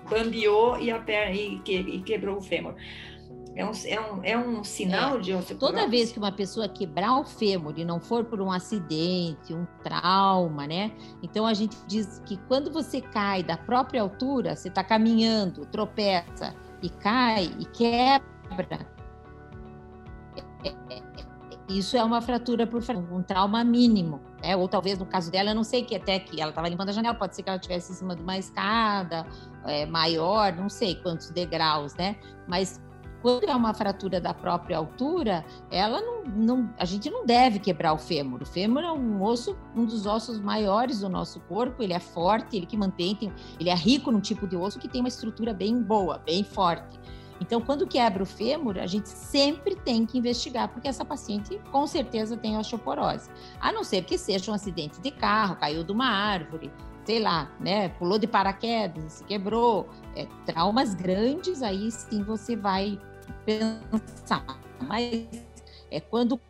bambiou 0.09 0.79
e, 0.81 0.91
a 0.91 0.99
perna, 0.99 1.33
e, 1.33 1.59
que, 1.61 1.75
e 1.75 2.03
quebrou 2.03 2.39
o 2.39 2.41
fêmur. 2.41 2.75
É 3.55 3.67
um, 3.67 3.73
é 3.85 4.01
um, 4.01 4.25
é 4.25 4.39
um 4.39 4.65
sinal 4.65 5.19
é. 5.19 5.21
de 5.21 5.35
osteoporose? 5.35 5.77
Toda 5.77 5.87
vez 5.87 6.11
que 6.11 6.19
uma 6.19 6.33
pessoa 6.33 6.67
quebrar 6.71 7.21
o 7.21 7.25
fêmur 7.25 7.75
e 7.77 7.85
não 7.85 8.01
for 8.01 8.25
por 8.25 8.41
um 8.41 8.51
acidente, 8.51 9.53
um 9.53 9.67
trauma, 9.83 10.67
né? 10.67 10.91
Então 11.23 11.47
a 11.47 11.53
gente 11.53 11.77
diz 11.87 12.19
que 12.25 12.39
quando 12.49 12.73
você 12.73 13.03
cai 13.03 13.43
da 13.43 13.59
própria 13.59 14.01
altura, 14.01 14.57
você 14.57 14.69
está 14.69 14.83
caminhando, 14.83 15.67
tropeça 15.67 16.55
e 16.83 16.89
cai 16.89 17.51
e 17.59 17.67
quebra, 17.67 18.87
isso 21.69 21.97
é 21.97 22.05
uma 22.05 22.21
fratura 22.21 22.67
por 22.67 22.83
um 23.11 23.23
trauma 23.23 23.65
mínimo, 23.65 24.21
né? 24.43 24.57
Ou 24.57 24.69
talvez 24.69 24.99
no 24.99 25.07
caso 25.07 25.31
dela, 25.31 25.51
eu 25.51 25.55
não 25.55 25.65
sei 25.65 25.85
que 25.85 25.95
até 25.95 26.19
que 26.19 26.41
ela 26.41 26.51
estava 26.51 26.69
limpando 26.69 26.91
a 26.91 26.93
janela, 26.93 27.15
pode 27.15 27.35
ser 27.35 27.43
que 27.43 27.49
ela 27.49 27.57
estivesse 27.57 27.93
em 27.93 27.95
cima 27.95 28.17
de 28.17 28.23
uma 28.23 28.37
escada 28.37 29.27
é, 29.65 29.87
maior, 29.87 30.53
não 30.55 30.69
sei 30.69 30.97
quantos 30.97 31.31
degraus, 31.31 31.95
né? 31.95 32.17
Mas 32.47 32.81
quando 33.23 33.45
é 33.45 33.55
uma 33.55 33.73
fratura 33.73 34.21
da 34.21 34.35
própria 34.35 34.77
altura, 34.77 35.45
ela 35.71 36.01
não, 36.01 36.25
não, 36.25 36.75
a 36.77 36.85
gente 36.85 37.09
não 37.09 37.25
deve 37.25 37.61
quebrar 37.61 37.93
o 37.93 37.99
fêmur. 37.99 38.43
O 38.43 38.47
fêmur 38.47 38.83
é 38.83 38.91
um 38.91 39.23
osso, 39.23 39.57
um 39.77 39.85
dos 39.85 40.07
ossos 40.07 40.41
maiores 40.41 41.01
do 41.01 41.09
nosso 41.09 41.39
corpo. 41.41 41.83
Ele 41.83 41.93
é 41.93 42.01
forte, 42.01 42.57
ele 42.57 42.67
que 42.67 42.77
mantém, 42.77 43.15
tem, 43.15 43.33
ele 43.61 43.71
é 43.71 43.75
rico 43.75 44.11
num 44.11 44.21
tipo 44.21 44.47
de 44.47 44.57
osso 44.57 44.79
que 44.81 44.89
tem 44.89 45.01
uma 45.01 45.09
estrutura 45.09 45.55
bem 45.55 45.81
boa, 45.81 46.19
bem 46.19 46.43
forte. 46.43 46.99
Então, 47.43 47.61
quando 47.61 47.89
quebra 47.89 48.23
o 48.23 48.27
fêmur, 48.27 48.79
a 48.79 48.87
gente 48.87 49.09
sempre 49.09 49.75
tem 49.75 50.07
que 50.07 50.17
investigar, 50.17 50.69
porque 50.69 50.87
essa 50.87 51.05
paciente 51.05 51.61
com 51.73 51.89
certeza 51.89 52.37
tem 52.37 52.57
osteoporose. 52.57 53.29
A 53.61 53.73
não 53.73 53.83
ser 53.83 54.05
que 54.05 54.17
seja 54.17 54.53
um 54.53 54.55
acidente 54.55 55.01
de 55.01 55.11
carro, 55.11 55.57
caiu 55.57 55.83
de 55.83 55.91
uma 55.91 56.07
árvore, 56.07 56.71
sei 57.05 57.19
lá, 57.19 57.51
né, 57.59 57.89
pulou 57.89 58.17
de 58.17 58.29
paraquedas, 58.29 59.15
se 59.15 59.25
quebrou, 59.25 59.89
é, 60.15 60.25
traumas 60.47 60.95
grandes, 60.95 61.65
aí 61.65 61.91
sim 61.91 62.23
você 62.23 62.55
vai 62.55 62.97
pensar. 63.45 64.47
Mas 64.81 65.27
é 65.91 65.99
quando 65.99 66.41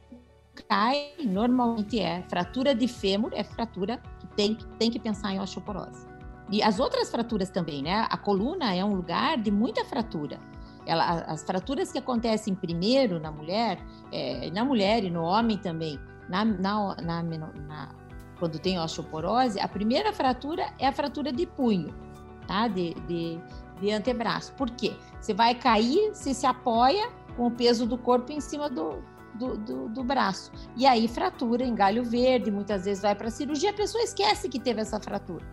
cai, 0.69 1.13
normalmente 1.25 1.99
é 1.99 2.23
fratura 2.29 2.75
de 2.75 2.87
fêmur, 2.87 3.31
é 3.33 3.43
fratura 3.43 3.99
que 4.21 4.27
tem, 4.27 4.59
tem 4.79 4.91
que 4.91 4.99
pensar 4.99 5.33
em 5.33 5.41
osteoporose. 5.41 6.07
E 6.51 6.63
as 6.63 6.79
outras 6.79 7.11
fraturas 7.11 7.49
também, 7.49 7.83
né? 7.83 8.07
A 8.11 8.17
coluna 8.19 8.75
é 8.75 8.85
um 8.85 8.95
lugar 8.95 9.39
de 9.39 9.51
muita 9.51 9.87
fratura. 9.87 10.39
Ela, 10.87 11.21
as 11.23 11.43
fraturas 11.45 11.93
que 11.93 11.99
acontecem 11.99 12.55
primeiro 12.55 13.21
na 13.21 13.31
mulher, 13.31 13.79
é, 14.11 14.51
na 14.51 14.65
mulher 14.65 15.05
e 15.05 15.11
no 15.11 15.23
homem 15.23 15.57
também, 15.57 15.99
na, 16.29 16.45
na, 16.45 16.97
na, 16.97 17.23
na, 17.23 17.89
quando 18.39 18.59
tem 18.59 18.79
osteoporose, 18.79 19.61
a 19.61 19.69
primeira 19.69 20.12
fratura 20.12 20.67
é 20.79 20.87
a 20.87 20.93
fratura 20.93 21.33
de 21.33 21.47
punho, 21.47 21.95
tá? 22.47 22.67
De, 22.67 22.95
de, 23.07 23.41
de 23.81 23.93
antebraço. 23.93 24.53
Por 24.55 24.71
quê? 24.71 24.95
Você 25.21 25.33
vai 25.33 25.55
cair, 25.55 26.12
você 26.12 26.35
se 26.35 26.47
apoia 26.47 27.09
com 27.37 27.47
o 27.47 27.51
peso 27.51 27.87
do 27.87 27.97
corpo 27.97 28.33
em 28.33 28.41
cima 28.41 28.69
do, 28.69 29.03
do, 29.35 29.57
do, 29.57 29.89
do, 29.89 30.05
braço. 30.05 30.51
E 30.77 30.87
aí 30.87 31.07
fratura 31.07 31.65
em 31.65 31.75
galho 31.75 32.05
verde, 32.05 32.51
muitas 32.51 32.85
vezes 32.85 33.03
vai 33.03 33.15
para 33.15 33.31
cirurgia, 33.31 33.71
a 33.71 33.75
pessoa 33.75 34.03
esquece 34.03 34.49
que 34.49 34.59
teve 34.59 34.81
essa 34.81 34.99
fratura. 34.99 35.45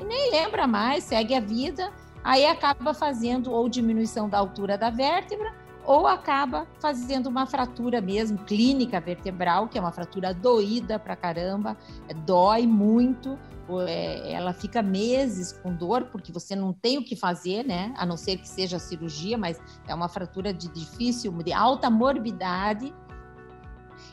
E 0.00 0.04
nem 0.04 0.30
lembra 0.30 0.66
mais, 0.66 1.04
segue 1.04 1.34
a 1.34 1.40
vida 1.40 1.92
aí 2.22 2.46
acaba 2.46 2.92
fazendo 2.92 3.52
ou 3.52 3.68
diminuição 3.68 4.28
da 4.28 4.38
altura 4.38 4.76
da 4.76 4.90
vértebra 4.90 5.52
ou 5.88 6.06
acaba 6.06 6.66
fazendo 6.80 7.28
uma 7.28 7.46
fratura 7.46 7.98
mesmo 7.98 8.36
clínica 8.44 9.00
vertebral, 9.00 9.68
que 9.68 9.78
é 9.78 9.80
uma 9.80 9.90
fratura 9.90 10.34
doída 10.34 10.98
pra 10.98 11.16
caramba, 11.16 11.78
é, 12.06 12.12
dói 12.12 12.66
muito, 12.66 13.38
é, 13.86 14.32
ela 14.32 14.52
fica 14.52 14.82
meses 14.82 15.50
com 15.50 15.74
dor, 15.74 16.04
porque 16.12 16.30
você 16.30 16.54
não 16.54 16.74
tem 16.74 16.98
o 16.98 17.02
que 17.02 17.16
fazer, 17.16 17.64
né? 17.64 17.94
A 17.96 18.04
não 18.04 18.18
ser 18.18 18.36
que 18.36 18.46
seja 18.46 18.78
cirurgia, 18.78 19.38
mas 19.38 19.58
é 19.86 19.94
uma 19.94 20.10
fratura 20.10 20.52
de 20.52 20.68
difícil, 20.68 21.32
de 21.42 21.54
alta 21.54 21.88
morbidade. 21.88 22.94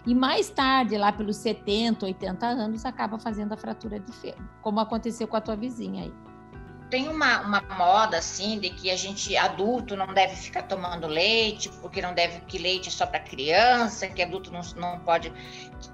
E 0.07 0.15
mais 0.15 0.50
tarde, 0.50 0.97
lá 0.97 1.12
pelos 1.12 1.35
70, 1.35 2.05
80 2.05 2.45
anos, 2.45 2.85
acaba 2.85 3.19
fazendo 3.19 3.51
a 3.51 3.57
fratura 3.57 4.00
de 4.00 4.13
fêmur, 4.13 4.47
como 4.62 4.79
aconteceu 4.79 5.27
com 5.27 5.35
a 5.35 5.41
tua 5.41 5.57
vizinha 5.57 6.03
aí 6.03 6.35
tem 6.89 7.08
uma, 7.08 7.42
uma 7.42 7.62
moda 7.62 8.18
assim 8.18 8.60
de 8.60 8.70
que 8.70 8.92
a 8.92 8.96
gente 8.96 9.36
adulto 9.36 9.96
não 9.96 10.13
deve 10.13 10.36
ficar 10.36 10.63
tomando 10.63 11.08
leite 11.08 11.70
porque 11.82 12.01
não 12.01 12.13
deve 12.13 12.39
que 12.42 12.58
leite 12.58 12.89
é 12.89 12.92
só 12.92 13.06
para 13.06 13.20
criança 13.20 14.08
que 14.08 14.22
adulto 14.22 14.51
não, 14.51 14.62
não 14.75 15.00
pode 15.00 15.32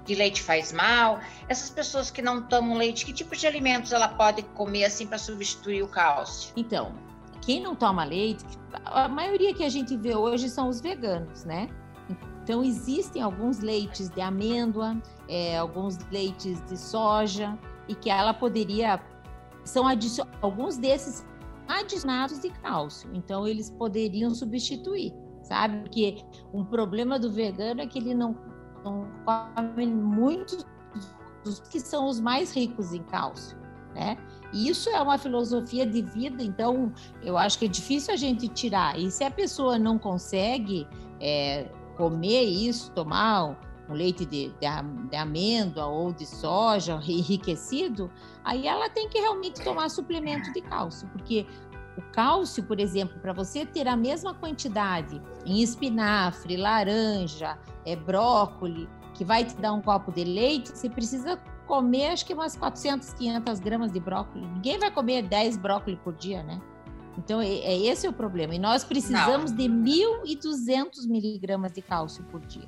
que 0.04 0.14
leite 0.14 0.42
faz 0.42 0.72
mal. 0.72 1.20
Essas 1.48 1.70
pessoas 1.70 2.10
que 2.10 2.20
não 2.20 2.42
tomam 2.42 2.76
leite 2.76 3.06
que 3.06 3.12
tipo 3.12 3.34
de 3.34 3.46
alimentos 3.46 3.92
ela 3.92 4.08
pode 4.08 4.42
comer 4.42 4.84
assim 4.84 5.06
para 5.06 5.18
substituir 5.18 5.82
o 5.82 5.88
cálcio? 5.88 6.52
Então 6.56 6.94
quem 7.40 7.60
não 7.60 7.74
toma 7.74 8.04
leite 8.04 8.44
a 8.84 9.08
maioria 9.08 9.52
que 9.54 9.64
a 9.64 9.68
gente 9.68 9.96
vê 9.96 10.14
hoje 10.14 10.48
são 10.48 10.68
os 10.68 10.80
veganos 10.80 11.44
né? 11.44 11.68
Então 12.42 12.62
existem 12.62 13.22
alguns 13.22 13.60
leites 13.60 14.08
de 14.10 14.20
amêndoa 14.20 14.96
é, 15.28 15.56
alguns 15.56 15.98
leites 16.10 16.60
de 16.66 16.76
soja 16.76 17.56
e 17.88 17.94
que 17.94 18.10
ela 18.10 18.34
poderia 18.34 19.00
são 19.64 19.84
alguns 20.40 20.76
desses 20.76 21.26
adicionados 21.68 22.40
de 22.40 22.50
cálcio, 22.50 23.10
então 23.14 23.46
eles 23.46 23.70
poderiam 23.70 24.34
substituir, 24.34 25.12
sabe? 25.42 25.80
Porque 25.80 26.22
um 26.52 26.64
problema 26.64 27.18
do 27.18 27.30
vegano 27.30 27.80
é 27.80 27.86
que 27.86 27.98
ele 27.98 28.14
não, 28.14 28.36
não 28.84 29.08
come 29.24 29.86
muitos 29.86 30.66
dos 31.44 31.60
que 31.60 31.80
são 31.80 32.08
os 32.08 32.20
mais 32.20 32.54
ricos 32.54 32.92
em 32.92 33.02
cálcio, 33.04 33.56
né? 33.94 34.16
E 34.52 34.68
isso 34.68 34.90
é 34.90 35.00
uma 35.00 35.16
filosofia 35.16 35.86
de 35.86 36.02
vida, 36.02 36.42
então 36.42 36.92
eu 37.22 37.38
acho 37.38 37.58
que 37.58 37.64
é 37.64 37.68
difícil 37.68 38.12
a 38.12 38.16
gente 38.16 38.48
tirar. 38.48 38.98
E 38.98 39.10
se 39.10 39.24
a 39.24 39.30
pessoa 39.30 39.78
não 39.78 39.98
consegue 39.98 40.86
é, 41.20 41.70
comer 41.96 42.42
isso, 42.42 42.92
tomar 42.92 43.58
um 43.92 43.94
leite 43.94 44.24
de, 44.24 44.48
de, 44.48 45.08
de 45.10 45.16
amêndoa 45.16 45.86
ou 45.86 46.12
de 46.12 46.26
soja 46.26 47.00
enriquecido, 47.06 48.10
aí 48.44 48.66
ela 48.66 48.88
tem 48.88 49.08
que 49.08 49.18
realmente 49.18 49.62
tomar 49.62 49.88
suplemento 49.88 50.52
de 50.52 50.60
cálcio, 50.62 51.08
porque 51.08 51.46
o 51.96 52.02
cálcio, 52.12 52.62
por 52.62 52.80
exemplo, 52.80 53.18
para 53.20 53.32
você 53.32 53.66
ter 53.66 53.86
a 53.86 53.96
mesma 53.96 54.34
quantidade 54.34 55.20
em 55.44 55.60
espinafre, 55.60 56.56
laranja, 56.56 57.58
é, 57.84 57.94
brócolis, 57.94 58.88
que 59.14 59.24
vai 59.24 59.44
te 59.44 59.54
dar 59.56 59.72
um 59.72 59.82
copo 59.82 60.10
de 60.10 60.24
leite, 60.24 60.70
você 60.70 60.88
precisa 60.88 61.36
comer 61.66 62.08
acho 62.08 62.26
que 62.26 62.34
umas 62.34 62.56
400, 62.56 63.12
500 63.12 63.60
gramas 63.60 63.92
de 63.92 64.00
brócolis. 64.00 64.48
Ninguém 64.52 64.78
vai 64.78 64.90
comer 64.90 65.22
10 65.22 65.58
brócolis 65.58 65.98
por 66.02 66.14
dia, 66.14 66.42
né? 66.42 66.60
Então, 67.18 67.40
é, 67.40 67.46
é 67.46 67.78
esse 67.86 68.06
é 68.06 68.10
o 68.10 68.12
problema. 68.12 68.54
E 68.54 68.58
nós 68.58 68.84
precisamos 68.84 69.50
Não. 69.50 69.56
de 69.58 69.64
1.200 69.68 71.06
miligramas 71.06 71.72
de 71.72 71.82
cálcio 71.82 72.24
por 72.24 72.40
dia. 72.40 72.66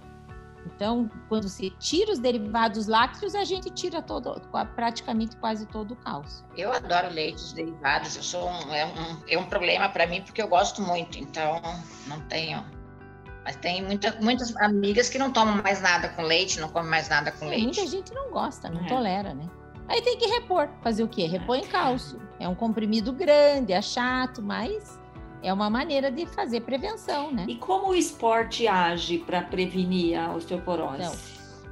Então, 0.74 1.08
quando 1.28 1.48
se 1.48 1.70
tira 1.78 2.12
os 2.12 2.18
derivados 2.18 2.88
lácteos, 2.88 3.34
a 3.34 3.44
gente 3.44 3.70
tira 3.70 4.02
todo, 4.02 4.40
praticamente 4.74 5.36
quase 5.36 5.66
todo 5.66 5.92
o 5.92 5.96
cálcio. 5.96 6.44
Eu 6.56 6.72
adoro 6.72 7.12
leites 7.12 7.52
derivados. 7.52 8.16
Eu 8.16 8.22
sou 8.22 8.48
um, 8.48 8.74
é, 8.74 8.84
um, 8.84 9.22
é 9.28 9.38
um 9.38 9.46
problema 9.46 9.88
para 9.88 10.06
mim 10.06 10.22
porque 10.22 10.42
eu 10.42 10.48
gosto 10.48 10.82
muito. 10.82 11.16
Então, 11.18 11.60
não 12.08 12.20
tenho. 12.22 12.64
Mas 13.44 13.56
tem 13.56 13.84
muita, 13.84 14.18
muitas 14.20 14.56
amigas 14.56 15.08
que 15.08 15.18
não 15.18 15.32
tomam 15.32 15.62
mais 15.62 15.80
nada 15.80 16.08
com 16.08 16.22
leite, 16.22 16.58
não 16.58 16.68
comem 16.68 16.90
mais 16.90 17.08
nada 17.08 17.30
com 17.30 17.46
leite. 17.46 17.62
Muita 17.62 17.86
gente 17.86 18.12
não 18.12 18.30
gosta, 18.30 18.68
não 18.68 18.84
é. 18.84 18.88
tolera, 18.88 19.32
né? 19.32 19.48
Aí 19.86 20.02
tem 20.02 20.18
que 20.18 20.26
repor. 20.26 20.68
Fazer 20.82 21.04
o 21.04 21.08
quê? 21.08 21.26
Repõe 21.26 21.60
é. 21.60 21.66
cálcio. 21.66 22.20
É 22.40 22.48
um 22.48 22.54
comprimido 22.54 23.12
grande, 23.12 23.72
é 23.72 23.80
chato, 23.80 24.42
mas 24.42 24.98
é 25.44 25.52
uma 25.52 25.68
maneira 25.68 26.10
de 26.10 26.24
fazer 26.26 26.62
prevenção, 26.62 27.30
né? 27.30 27.44
E 27.46 27.56
como 27.56 27.88
o 27.88 27.94
esporte 27.94 28.66
age 28.66 29.18
para 29.18 29.42
prevenir 29.42 30.18
a 30.18 30.34
osteoporose? 30.34 30.96
Então, 30.96 31.14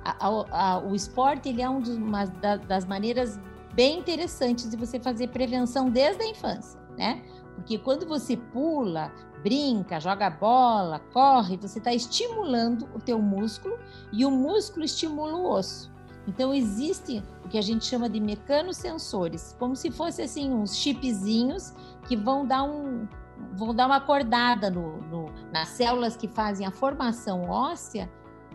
a, 0.04 0.28
a, 0.28 0.74
a, 0.74 0.78
o 0.78 0.94
esporte 0.94 1.48
ele 1.48 1.62
é 1.62 1.68
um 1.68 1.80
dos, 1.80 1.96
uma 1.96 2.26
das 2.26 2.84
maneiras 2.84 3.40
bem 3.74 3.98
interessantes 3.98 4.68
de 4.68 4.76
você 4.76 5.00
fazer 5.00 5.28
prevenção 5.28 5.88
desde 5.88 6.22
a 6.22 6.26
infância, 6.26 6.78
né? 6.98 7.22
Porque 7.54 7.78
quando 7.78 8.06
você 8.06 8.36
pula, 8.36 9.10
brinca, 9.42 9.98
joga 9.98 10.28
bola, 10.28 10.98
corre, 11.12 11.56
você 11.56 11.78
está 11.78 11.94
estimulando 11.94 12.88
o 12.94 12.98
teu 12.98 13.20
músculo 13.20 13.78
e 14.12 14.24
o 14.24 14.30
músculo 14.30 14.84
estimula 14.84 15.34
o 15.34 15.50
osso. 15.50 15.90
Então 16.26 16.54
existe 16.54 17.22
o 17.44 17.48
que 17.48 17.58
a 17.58 17.62
gente 17.62 17.84
chama 17.84 18.08
de 18.08 18.20
mecanosensores, 18.20 19.56
como 19.58 19.74
se 19.74 19.90
fosse 19.90 20.22
assim 20.22 20.52
uns 20.52 20.76
chipzinhos 20.76 21.74
que 22.06 22.16
vão 22.16 22.46
dar 22.46 22.62
um, 22.62 23.06
vão 23.52 23.74
dar 23.74 23.86
uma 23.86 23.96
acordada 23.96 24.70
no, 24.70 24.98
no, 25.02 25.26
nas 25.52 25.68
células 25.68 26.16
que 26.16 26.28
fazem 26.28 26.66
a 26.66 26.70
formação 26.70 27.48
óssea 27.48 28.10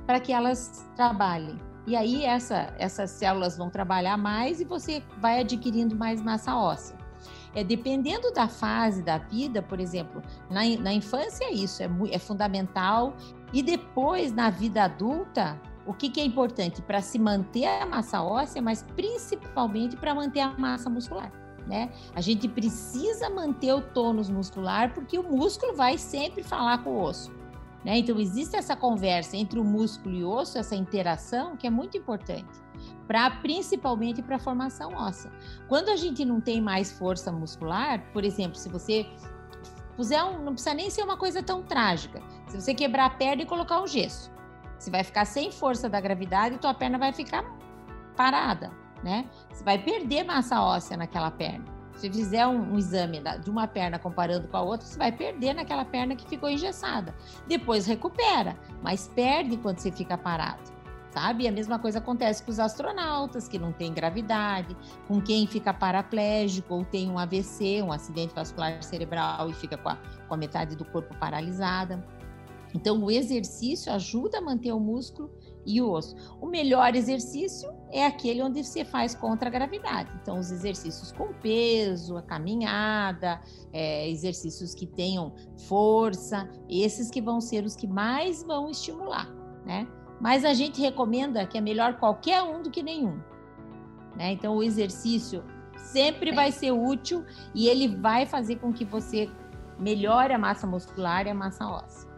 para 0.05 0.19
que 0.19 0.31
elas 0.31 0.89
trabalhem. 0.96 1.57
E 1.86 1.96
aí 1.96 2.25
essa, 2.25 2.74
essas 2.77 3.12
células 3.12 3.57
vão 3.57 3.69
trabalhar 3.69 4.17
mais 4.17 4.60
e 4.60 4.65
você 4.65 5.03
vai 5.19 5.39
adquirindo 5.39 5.96
mais 5.96 6.22
massa 6.22 6.55
óssea. 6.55 6.98
É 7.55 7.63
dependendo 7.63 8.31
da 8.31 8.48
fase 8.48 9.01
da 9.01 9.17
vida, 9.17 9.62
por 9.62 9.79
exemplo, 9.79 10.22
na, 10.50 10.62
na 10.79 10.93
infância 10.93 11.51
isso 11.51 11.81
é, 11.81 11.89
é 12.12 12.19
fundamental 12.19 13.15
e 13.53 13.63
depois 13.63 14.34
na 14.34 14.50
vida 14.50 14.84
adulta 14.84 15.60
o 15.86 15.93
que, 15.93 16.10
que 16.10 16.19
é 16.19 16.25
importante 16.25 16.81
para 16.81 17.01
se 17.01 17.17
manter 17.17 17.65
a 17.65 17.86
massa 17.86 18.22
óssea, 18.22 18.62
mas 18.62 18.84
principalmente 18.96 19.96
para 19.96 20.13
manter 20.13 20.41
a 20.41 20.50
massa 20.57 20.89
muscular. 20.89 21.31
Né? 21.67 21.91
A 22.15 22.21
gente 22.21 22.47
precisa 22.47 23.29
manter 23.29 23.74
o 23.74 23.81
tônus 23.81 24.29
muscular 24.29 24.93
porque 24.93 25.19
o 25.19 25.24
músculo 25.24 25.75
vai 25.75 25.97
sempre 25.97 26.41
falar 26.41 26.77
com 26.83 26.91
o 26.91 27.01
osso. 27.01 27.29
Né? 27.83 27.97
Então 27.97 28.17
existe 28.19 28.55
essa 28.55 28.75
conversa 28.75 29.36
entre 29.36 29.59
o 29.59 29.63
músculo 29.63 30.15
e 30.15 30.24
o 30.24 30.29
osso, 30.29 30.57
essa 30.57 30.75
interação 30.75 31.57
que 31.57 31.67
é 31.67 31.69
muito 31.69 31.97
importante, 31.97 32.59
para 33.05 33.29
principalmente 33.29 34.21
para 34.21 34.38
a 34.38 34.39
formação 34.39 34.93
óssea. 34.93 35.31
Quando 35.67 35.89
a 35.89 35.95
gente 35.97 36.24
não 36.24 36.39
tem 36.39 36.62
mais 36.62 36.91
força 36.91 37.31
muscular, 37.31 38.01
por 38.13 38.24
exemplo, 38.24 38.55
se 38.55 38.69
você 38.69 39.05
puser 39.97 40.24
um, 40.24 40.43
não 40.43 40.53
precisa 40.53 40.74
nem 40.74 40.89
ser 40.89 41.03
uma 41.03 41.17
coisa 41.17 41.43
tão 41.43 41.63
trágica. 41.63 42.21
Se 42.47 42.62
você 42.62 42.74
quebrar 42.74 43.05
a 43.05 43.09
perna 43.09 43.43
e 43.43 43.45
colocar 43.45 43.81
um 43.81 43.88
gesso, 43.88 44.31
você 44.79 44.89
vai 44.89 45.03
ficar 45.03 45.25
sem 45.25 45.51
força 45.51 45.89
da 45.89 46.00
gravidade 46.00 46.55
e 46.55 46.57
tua 46.59 46.74
perna 46.74 46.97
vai 46.97 47.12
ficar 47.12 47.43
parada, 48.15 48.71
né? 49.04 49.25
Você 49.51 49.63
vai 49.63 49.77
perder 49.77 50.24
massa 50.24 50.62
óssea 50.62 50.98
naquela 50.98 51.32
perna. 51.32 51.66
Se 51.96 52.12
fizer 52.12 52.46
um, 52.46 52.74
um 52.74 52.77
exame 52.77 53.22
de 53.44 53.50
uma 53.50 53.68
perna 53.68 53.98
comparando 53.98 54.48
com 54.48 54.58
a 54.58 54.62
outra, 54.62 54.86
você 54.86 54.98
vai 54.98 55.12
perder 55.12 55.56
naquela 55.56 55.84
perna 55.84 56.16
que 56.16 56.27
ficou 56.27 56.50
engessada. 56.50 57.16
Depois 57.48 57.88
recupera, 57.88 58.56
mas 58.84 59.08
perde 59.08 59.58
quando 59.58 59.80
você 59.80 59.92
fica 59.92 60.18
parado 60.18 60.77
sabe? 61.18 61.46
E 61.46 61.48
a 61.48 61.51
mesma 61.51 61.80
coisa 61.80 61.98
acontece 61.98 62.44
com 62.44 62.51
os 62.51 62.60
astronautas 62.60 63.48
que 63.48 63.58
não 63.58 63.72
têm 63.72 63.92
gravidade, 63.92 64.77
com 65.08 65.20
quem 65.20 65.48
fica 65.48 65.74
paraplégico 65.74 66.75
ou 66.75 66.86
tem 66.86 67.10
um 67.10 67.18
AVC, 67.18 67.82
um 67.82 67.92
acidente 67.92 68.36
vascular 68.36 68.84
cerebral 68.84 69.50
e 69.50 69.54
fica 69.54 69.77
com 69.77 69.89
a, 69.89 69.98
com 70.27 70.34
a 70.36 70.38
metade 70.38 70.75
do 70.75 70.86
corpo 70.86 71.16
paralisada. 71.18 72.06
Então, 72.74 73.01
o 73.04 73.10
exercício 73.10 73.92
ajuda 73.92 74.38
a 74.38 74.42
manter 74.42 74.72
o 74.72 74.80
músculo 74.80 75.32
e 75.66 75.82
o 75.82 75.89
osso. 75.89 76.16
O 76.39 76.46
melhor 76.46 76.96
exercício 76.96 77.72
é 77.91 78.06
aquele 78.06 78.41
onde 78.41 78.63
você 78.63 78.84
faz 78.84 79.15
contra 79.15 79.50
a 79.50 79.51
gravidade. 79.51 80.12
Então, 80.22 80.39
os 80.39 80.51
exercícios 80.51 81.12
com 81.12 81.34
peso, 81.34 82.17
a 82.17 82.22
caminhada, 82.22 83.41
é, 83.72 84.10
exercícios 84.10 84.74
que 84.74 84.86
tenham 84.86 85.34
força, 85.67 86.50
esses 86.70 87.10
que 87.10 87.22
vão 87.22 87.39
ser 87.39 87.63
os 87.63 87.75
que 87.75 87.88
mais 87.88 88.44
vão 88.44 88.70
estimular, 88.70 89.29
né? 89.65 89.88
Mas 90.20 90.44
a 90.44 90.53
gente 90.53 90.82
recomenda 90.82 91.46
que 91.46 91.58
é 91.58 91.62
melhor 91.62 91.98
qualquer 92.00 92.41
um 92.41 92.62
do 92.62 92.72
que 92.72 92.82
nenhum. 92.82 93.20
Né? 94.15 94.32
Então, 94.32 94.56
o 94.56 94.63
exercício 94.63 95.44
sempre 95.77 96.32
vai 96.32 96.51
ser 96.51 96.72
útil 96.72 97.24
e 97.53 97.67
ele 97.67 97.88
vai 97.88 98.25
fazer 98.25 98.58
com 98.58 98.74
que 98.74 98.84
você 98.84 99.29
melhore 99.79 100.34
a 100.34 100.38
massa 100.38 100.65
muscular 100.65 101.27
e 101.27 101.29
a 101.29 101.36
massa 101.36 101.67
óssea. 101.67 102.10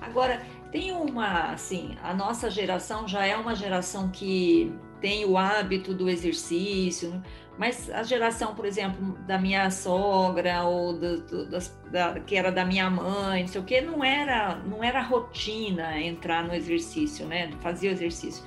Agora, 0.00 0.40
tem 0.70 0.92
uma, 0.92 1.52
assim, 1.52 1.96
a 2.02 2.12
nossa 2.14 2.50
geração 2.50 3.06
já 3.08 3.24
é 3.24 3.36
uma 3.36 3.54
geração 3.54 4.10
que 4.10 4.72
tem 5.00 5.24
o 5.24 5.38
hábito 5.38 5.94
do 5.94 6.08
exercício, 6.08 7.10
né? 7.10 7.22
mas 7.56 7.90
a 7.90 8.02
geração, 8.02 8.54
por 8.54 8.64
exemplo, 8.64 9.18
da 9.26 9.38
minha 9.38 9.70
sogra 9.70 10.62
ou 10.62 10.92
do, 10.92 11.20
do, 11.22 11.50
das, 11.50 11.76
da, 11.90 12.20
que 12.20 12.36
era 12.36 12.52
da 12.52 12.64
minha 12.64 12.88
mãe, 12.88 13.42
não 13.42 13.48
sei 13.48 13.60
o 13.60 13.64
que, 13.64 13.80
não 13.80 14.04
era, 14.04 14.56
não 14.56 14.82
era 14.82 15.02
rotina 15.02 16.00
entrar 16.00 16.44
no 16.44 16.54
exercício, 16.54 17.26
né? 17.26 17.50
Fazer 17.60 17.88
o 17.88 17.90
exercício. 17.90 18.44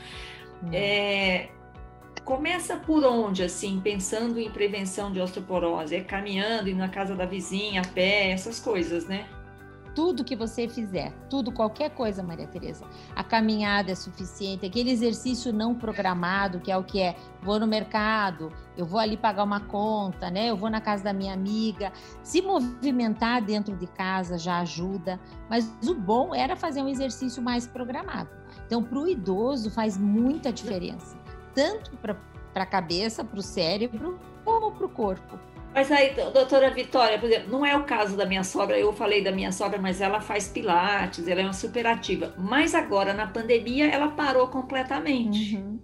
Hum. 0.63 0.69
É, 0.71 1.49
começa 2.23 2.77
por 2.77 3.03
onde, 3.03 3.43
assim, 3.43 3.81
pensando 3.81 4.39
em 4.39 4.49
prevenção 4.49 5.11
de 5.11 5.19
osteoporose? 5.19 5.93
É 5.93 6.01
caminhando, 6.01 6.69
indo 6.69 6.79
na 6.79 6.89
casa 6.89 7.13
da 7.13 7.25
vizinha, 7.25 7.81
a 7.81 7.87
pé, 7.87 8.31
essas 8.31 8.61
coisas, 8.61 9.05
né? 9.07 9.27
Tudo 9.95 10.23
que 10.23 10.35
você 10.35 10.67
fizer, 10.67 11.13
tudo, 11.29 11.51
qualquer 11.51 11.91
coisa, 11.91 12.23
Maria 12.23 12.47
Tereza. 12.47 12.85
A 13.15 13.23
caminhada 13.23 13.91
é 13.91 13.95
suficiente, 13.95 14.65
aquele 14.65 14.91
exercício 14.91 15.51
não 15.51 15.75
programado, 15.75 16.59
que 16.59 16.71
é 16.71 16.77
o 16.77 16.83
que 16.83 17.01
é, 17.01 17.15
vou 17.41 17.59
no 17.59 17.67
mercado, 17.67 18.51
eu 18.77 18.85
vou 18.85 18.99
ali 18.99 19.17
pagar 19.17 19.43
uma 19.43 19.59
conta, 19.59 20.29
né? 20.29 20.49
Eu 20.49 20.55
vou 20.55 20.69
na 20.69 20.79
casa 20.79 21.03
da 21.03 21.13
minha 21.13 21.33
amiga. 21.33 21.91
Se 22.23 22.41
movimentar 22.41 23.41
dentro 23.41 23.75
de 23.75 23.87
casa 23.87 24.37
já 24.37 24.59
ajuda, 24.59 25.19
mas 25.49 25.71
o 25.85 25.93
bom 25.93 26.33
era 26.33 26.55
fazer 26.55 26.81
um 26.81 26.87
exercício 26.87 27.41
mais 27.41 27.67
programado. 27.67 28.29
Então, 28.65 28.83
para 28.83 28.99
o 28.99 29.07
idoso 29.07 29.69
faz 29.69 29.97
muita 29.97 30.51
diferença, 30.51 31.17
tanto 31.53 31.91
para 31.97 32.15
a 32.55 32.65
cabeça, 32.65 33.23
para 33.23 33.39
o 33.39 33.41
cérebro, 33.41 34.19
como 34.43 34.71
para 34.71 34.85
o 34.85 34.89
corpo. 34.89 35.50
Mas 35.73 35.89
aí, 35.89 36.13
doutora 36.33 36.69
Vitória, 36.69 37.17
por 37.17 37.29
exemplo, 37.29 37.49
não 37.49 37.65
é 37.65 37.75
o 37.77 37.83
caso 37.83 38.17
da 38.17 38.25
minha 38.25 38.43
sogra, 38.43 38.77
eu 38.77 38.91
falei 38.91 39.23
da 39.23 39.31
minha 39.31 39.51
sogra, 39.51 39.79
mas 39.79 40.01
ela 40.01 40.19
faz 40.19 40.47
pilates, 40.49 41.27
ela 41.27 41.41
é 41.41 41.43
uma 41.43 41.53
superativa. 41.53 42.33
Mas 42.37 42.75
agora, 42.75 43.13
na 43.13 43.27
pandemia, 43.27 43.87
ela 43.87 44.09
parou 44.09 44.47
completamente. 44.49 45.55
Uhum. 45.55 45.79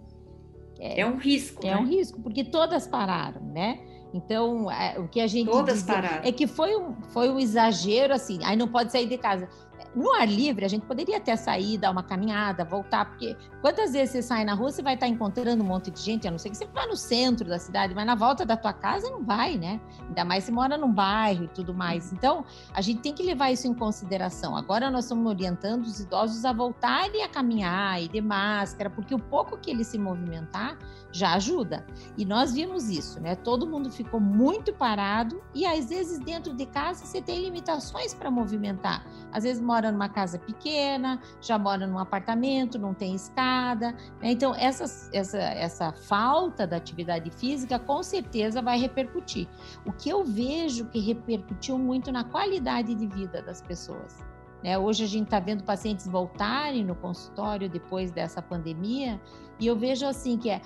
É, 0.79 1.01
é, 1.01 1.05
um 1.05 1.15
risco. 1.15 1.65
É 1.65 1.71
né? 1.71 1.77
um 1.77 1.85
risco, 1.85 2.21
porque 2.21 2.43
todas 2.43 2.85
pararam, 2.85 3.41
né? 3.41 3.79
Então, 4.13 4.71
é, 4.71 4.97
o 4.99 5.07
que 5.07 5.19
a 5.19 5.27
gente 5.27 5.49
Todas 5.49 5.83
pararam. 5.83 6.23
é 6.23 6.31
que 6.31 6.47
foi 6.47 6.75
um, 6.75 6.95
foi 7.09 7.29
um 7.29 7.39
exagero, 7.39 8.13
assim, 8.13 8.39
aí 8.43 8.55
não 8.55 8.67
pode 8.67 8.91
sair 8.91 9.07
de 9.07 9.17
casa. 9.17 9.49
No 9.97 10.13
ar 10.13 10.27
livre, 10.27 10.63
a 10.63 10.67
gente 10.67 10.85
poderia 10.85 11.17
até 11.17 11.35
sair, 11.35 11.75
dar 11.75 11.89
uma 11.89 12.03
caminhada, 12.03 12.63
voltar, 12.63 13.05
porque 13.05 13.35
quantas 13.61 13.93
vezes 13.93 14.11
você 14.11 14.21
sai 14.21 14.45
na 14.45 14.53
rua, 14.53 14.69
você 14.69 14.83
vai 14.83 14.93
estar 14.93 15.07
encontrando 15.07 15.63
um 15.63 15.65
monte 15.65 15.89
de 15.89 15.99
gente, 15.99 16.27
a 16.27 16.31
não 16.31 16.37
ser 16.37 16.51
que 16.51 16.55
você 16.55 16.67
vá 16.67 16.85
no 16.85 16.95
centro 16.95 17.49
da 17.49 17.57
cidade, 17.57 17.95
mas 17.95 18.05
na 18.05 18.13
volta 18.13 18.45
da 18.45 18.55
tua 18.55 18.73
casa 18.73 19.09
não 19.09 19.23
vai, 19.23 19.57
né? 19.57 19.81
Ainda 20.07 20.23
mais 20.23 20.43
se 20.43 20.51
mora 20.51 20.77
num 20.77 20.93
bairro 20.93 21.45
e 21.45 21.47
tudo 21.47 21.73
mais. 21.73 22.13
Então, 22.13 22.45
a 22.75 22.79
gente 22.79 23.01
tem 23.01 23.11
que 23.11 23.23
levar 23.23 23.49
isso 23.49 23.67
em 23.67 23.73
consideração. 23.73 24.55
Agora 24.55 24.91
nós 24.91 25.05
estamos 25.05 25.25
orientando 25.25 25.85
os 25.85 25.99
idosos 25.99 26.45
a 26.45 26.53
voltarem 26.53 27.23
a 27.23 27.27
caminhar 27.27 27.99
e 27.99 28.07
de 28.07 28.21
máscara, 28.21 28.91
porque 28.91 29.15
o 29.15 29.19
pouco 29.19 29.57
que 29.57 29.71
ele 29.71 29.83
se 29.83 29.97
movimentar 29.97 30.77
já 31.11 31.33
ajuda. 31.33 31.83
E 32.15 32.23
nós 32.23 32.53
vimos 32.53 32.87
isso, 32.89 33.19
né? 33.19 33.35
Todo 33.35 33.65
mundo 33.65 33.89
ficou 33.89 34.19
muito 34.19 34.71
parado 34.73 35.41
e 35.55 35.65
às 35.65 35.89
vezes 35.89 36.19
dentro 36.19 36.53
de 36.53 36.67
casa 36.67 37.03
você 37.03 37.19
tem 37.19 37.41
limitações 37.41 38.13
para 38.13 38.29
movimentar. 38.29 39.03
Às 39.31 39.43
vezes 39.43 39.61
mora 39.87 39.91
numa 39.91 40.09
casa 40.09 40.37
pequena, 40.37 41.19
já 41.41 41.57
mora 41.57 41.87
num 41.87 41.97
apartamento, 41.97 42.77
não 42.77 42.93
tem 42.93 43.15
escada. 43.15 43.91
Né? 44.21 44.31
Então, 44.31 44.53
essa, 44.55 44.83
essa, 45.13 45.37
essa 45.37 45.91
falta 45.91 46.67
da 46.67 46.77
atividade 46.77 47.29
física 47.31 47.79
com 47.79 48.03
certeza 48.03 48.61
vai 48.61 48.79
repercutir. 48.79 49.47
O 49.85 49.91
que 49.91 50.09
eu 50.09 50.23
vejo 50.23 50.85
que 50.85 50.99
repercutiu 50.99 51.77
muito 51.77 52.11
na 52.11 52.23
qualidade 52.23 52.93
de 52.93 53.07
vida 53.07 53.41
das 53.41 53.61
pessoas. 53.61 54.23
Né? 54.63 54.77
Hoje 54.77 55.03
a 55.03 55.07
gente 55.07 55.25
está 55.25 55.39
vendo 55.39 55.63
pacientes 55.63 56.07
voltarem 56.07 56.83
no 56.83 56.95
consultório 56.95 57.69
depois 57.69 58.11
dessa 58.11 58.41
pandemia 58.41 59.19
e 59.59 59.67
eu 59.67 59.75
vejo 59.75 60.05
assim 60.05 60.37
que 60.37 60.49
é, 60.49 60.61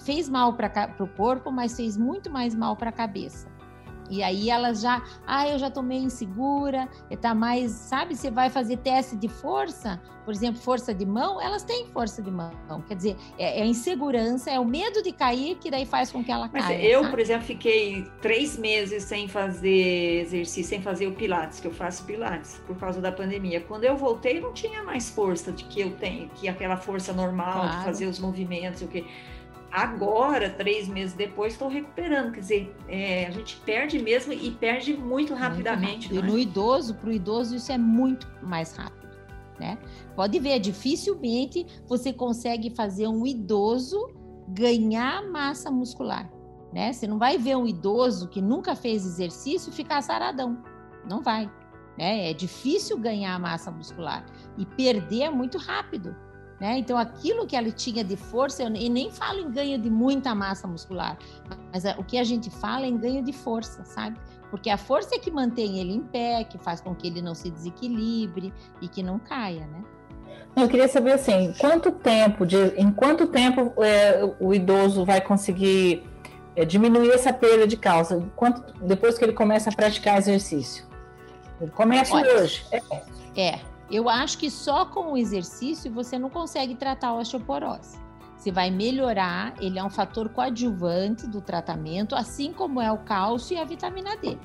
fez 0.00 0.28
mal 0.28 0.54
para 0.54 0.94
o 0.98 1.06
corpo, 1.06 1.50
mas 1.50 1.76
fez 1.76 1.96
muito 1.96 2.30
mais 2.30 2.54
mal 2.54 2.76
para 2.76 2.90
a 2.90 2.92
cabeça. 2.92 3.53
E 4.10 4.22
aí 4.22 4.50
elas 4.50 4.80
já, 4.80 5.02
ah, 5.26 5.48
eu 5.48 5.58
já 5.58 5.70
tô 5.70 5.82
meio 5.82 6.04
insegura, 6.04 6.88
tá 7.20 7.34
mais, 7.34 7.72
sabe, 7.72 8.14
você 8.14 8.30
vai 8.30 8.50
fazer 8.50 8.76
teste 8.78 9.16
de 9.16 9.28
força, 9.28 10.00
por 10.24 10.32
exemplo, 10.32 10.60
força 10.60 10.94
de 10.94 11.04
mão, 11.04 11.40
elas 11.40 11.62
têm 11.62 11.86
força 11.86 12.22
de 12.22 12.30
mão. 12.30 12.50
Quer 12.88 12.94
dizer, 12.94 13.16
é, 13.38 13.60
é 13.60 13.62
a 13.62 13.66
insegurança, 13.66 14.50
é 14.50 14.58
o 14.58 14.64
medo 14.64 15.02
de 15.02 15.12
cair 15.12 15.56
que 15.56 15.70
daí 15.70 15.84
faz 15.84 16.10
com 16.10 16.24
que 16.24 16.32
ela 16.32 16.48
Mas 16.52 16.64
caia. 16.64 16.82
Eu, 16.82 17.00
sabe? 17.00 17.10
por 17.10 17.20
exemplo, 17.20 17.46
fiquei 17.46 18.06
três 18.22 18.56
meses 18.56 19.04
sem 19.04 19.28
fazer 19.28 20.22
exercício, 20.22 20.64
sem 20.64 20.80
fazer 20.80 21.06
o 21.06 21.12
Pilates, 21.12 21.60
que 21.60 21.66
eu 21.66 21.72
faço 21.72 22.04
Pilates 22.04 22.60
por 22.66 22.76
causa 22.76 23.00
da 23.00 23.12
pandemia. 23.12 23.60
Quando 23.60 23.84
eu 23.84 23.96
voltei, 23.96 24.40
não 24.40 24.52
tinha 24.52 24.82
mais 24.82 25.10
força 25.10 25.52
de 25.52 25.64
que 25.64 25.80
eu 25.80 25.90
tenho, 25.92 26.28
que 26.30 26.48
aquela 26.48 26.76
força 26.76 27.12
normal 27.12 27.60
claro. 27.60 27.78
de 27.78 27.84
fazer 27.84 28.06
os 28.06 28.18
movimentos, 28.18 28.80
o 28.80 28.88
que 28.88 29.06
agora, 29.74 30.48
três 30.50 30.86
meses 30.86 31.14
depois, 31.14 31.54
estou 31.54 31.68
recuperando. 31.68 32.32
Quer 32.32 32.40
dizer, 32.40 32.76
é, 32.88 33.26
a 33.26 33.30
gente 33.32 33.56
perde 33.66 33.98
mesmo 33.98 34.32
e 34.32 34.52
perde 34.52 34.96
muito 34.96 35.34
rapidamente. 35.34 36.12
Muito 36.12 36.20
rápido. 36.20 36.28
E 36.28 36.32
no 36.32 36.38
é? 36.38 36.42
idoso, 36.42 36.94
para 36.94 37.10
o 37.10 37.12
idoso, 37.12 37.56
isso 37.56 37.72
é 37.72 37.78
muito 37.78 38.28
mais 38.40 38.76
rápido. 38.76 39.04
Né? 39.58 39.76
Pode 40.14 40.38
ver, 40.38 40.60
dificilmente 40.60 41.66
você 41.88 42.12
consegue 42.12 42.70
fazer 42.70 43.08
um 43.08 43.26
idoso 43.26 44.12
ganhar 44.48 45.28
massa 45.28 45.70
muscular. 45.70 46.30
Né? 46.72 46.92
Você 46.92 47.08
não 47.08 47.18
vai 47.18 47.36
ver 47.36 47.56
um 47.56 47.66
idoso 47.66 48.28
que 48.28 48.40
nunca 48.40 48.76
fez 48.76 49.04
exercício 49.04 49.72
ficar 49.72 50.02
saradão. 50.02 50.62
Não 51.08 51.20
vai. 51.20 51.50
Né? 51.98 52.30
É 52.30 52.32
difícil 52.32 52.96
ganhar 52.96 53.38
massa 53.40 53.72
muscular. 53.72 54.24
E 54.56 54.64
perder 54.64 55.22
é 55.22 55.30
muito 55.30 55.58
rápido. 55.58 56.14
Né? 56.60 56.78
Então, 56.78 56.96
aquilo 56.96 57.46
que 57.46 57.56
ela 57.56 57.70
tinha 57.70 58.04
de 58.04 58.16
força, 58.16 58.62
eu 58.62 58.70
nem 58.70 59.10
falo 59.10 59.40
em 59.40 59.50
ganho 59.50 59.78
de 59.78 59.90
muita 59.90 60.34
massa 60.34 60.68
muscular, 60.68 61.18
mas 61.72 61.84
o 61.98 62.04
que 62.04 62.16
a 62.16 62.24
gente 62.24 62.48
fala 62.48 62.84
é 62.84 62.88
em 62.88 62.96
ganho 62.96 63.22
de 63.24 63.32
força, 63.32 63.84
sabe? 63.84 64.18
Porque 64.50 64.70
a 64.70 64.78
força 64.78 65.16
é 65.16 65.18
que 65.18 65.30
mantém 65.30 65.80
ele 65.80 65.92
em 65.92 66.00
pé, 66.00 66.44
que 66.44 66.56
faz 66.58 66.80
com 66.80 66.94
que 66.94 67.08
ele 67.08 67.20
não 67.20 67.34
se 67.34 67.50
desequilibre 67.50 68.52
e 68.80 68.86
que 68.86 69.02
não 69.02 69.18
caia, 69.18 69.66
né? 69.66 69.82
Eu 70.56 70.68
queria 70.68 70.86
saber 70.86 71.12
assim, 71.12 71.52
quanto 71.58 71.90
tempo, 71.90 72.46
de, 72.46 72.56
em 72.76 72.92
quanto 72.92 73.26
tempo 73.26 73.72
é, 73.82 74.20
o 74.38 74.54
idoso 74.54 75.04
vai 75.04 75.20
conseguir 75.20 76.04
é 76.56 76.64
diminuir 76.64 77.10
essa 77.10 77.32
perda 77.32 77.66
de 77.66 77.76
cálcio 77.76 78.30
quanto, 78.36 78.62
depois 78.80 79.18
que 79.18 79.24
ele 79.24 79.32
começa 79.32 79.70
a 79.70 79.72
praticar 79.72 80.18
exercício? 80.18 80.84
Começa 81.74 82.16
hoje. 82.16 82.64
É. 82.70 82.80
é, 83.36 83.60
eu 83.90 84.08
acho 84.08 84.38
que 84.38 84.50
só 84.50 84.86
com 84.86 85.12
o 85.12 85.16
exercício 85.16 85.92
você 85.92 86.18
não 86.18 86.30
consegue 86.30 86.74
tratar 86.74 87.08
a 87.08 87.14
osteoporose. 87.14 87.98
Você 88.36 88.50
vai 88.50 88.70
melhorar, 88.70 89.54
ele 89.60 89.78
é 89.78 89.84
um 89.84 89.90
fator 89.90 90.28
coadjuvante 90.28 91.26
do 91.26 91.40
tratamento, 91.40 92.14
assim 92.14 92.52
como 92.52 92.80
é 92.80 92.90
o 92.92 92.98
cálcio 92.98 93.56
e 93.56 93.60
a 93.60 93.64
vitamina 93.64 94.16
D. 94.16 94.36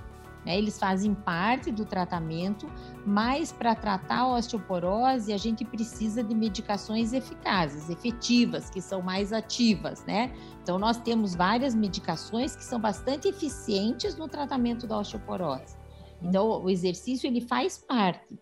Né? 0.46 0.58
Eles 0.58 0.80
fazem 0.80 1.14
parte 1.14 1.72
do 1.72 1.84
tratamento, 1.86 2.66
mas 3.06 3.52
para 3.52 3.76
tratar 3.76 4.20
a 4.20 4.28
osteoporose, 4.36 5.34
a 5.34 5.38
gente 5.38 5.66
precisa 5.66 6.24
de 6.24 6.34
medicações 6.34 7.12
eficazes, 7.12 7.90
efetivas, 7.90 8.70
que 8.70 8.82
são 8.82 9.02
mais 9.02 9.34
ativas, 9.34 10.04
né? 10.06 10.32
Então, 10.62 10.80
nós 10.80 10.98
temos 10.98 11.36
várias 11.36 11.76
medicações 11.76 12.56
que 12.56 12.64
são 12.64 12.80
bastante 12.80 13.28
eficientes 13.28 14.16
no 14.16 14.28
tratamento 14.28 14.88
da 14.88 14.98
osteoporose. 14.98 15.78
Então, 16.22 16.64
o 16.64 16.70
exercício 16.70 17.28
ele 17.28 17.42
faz 17.42 17.78
parte. 17.78 18.40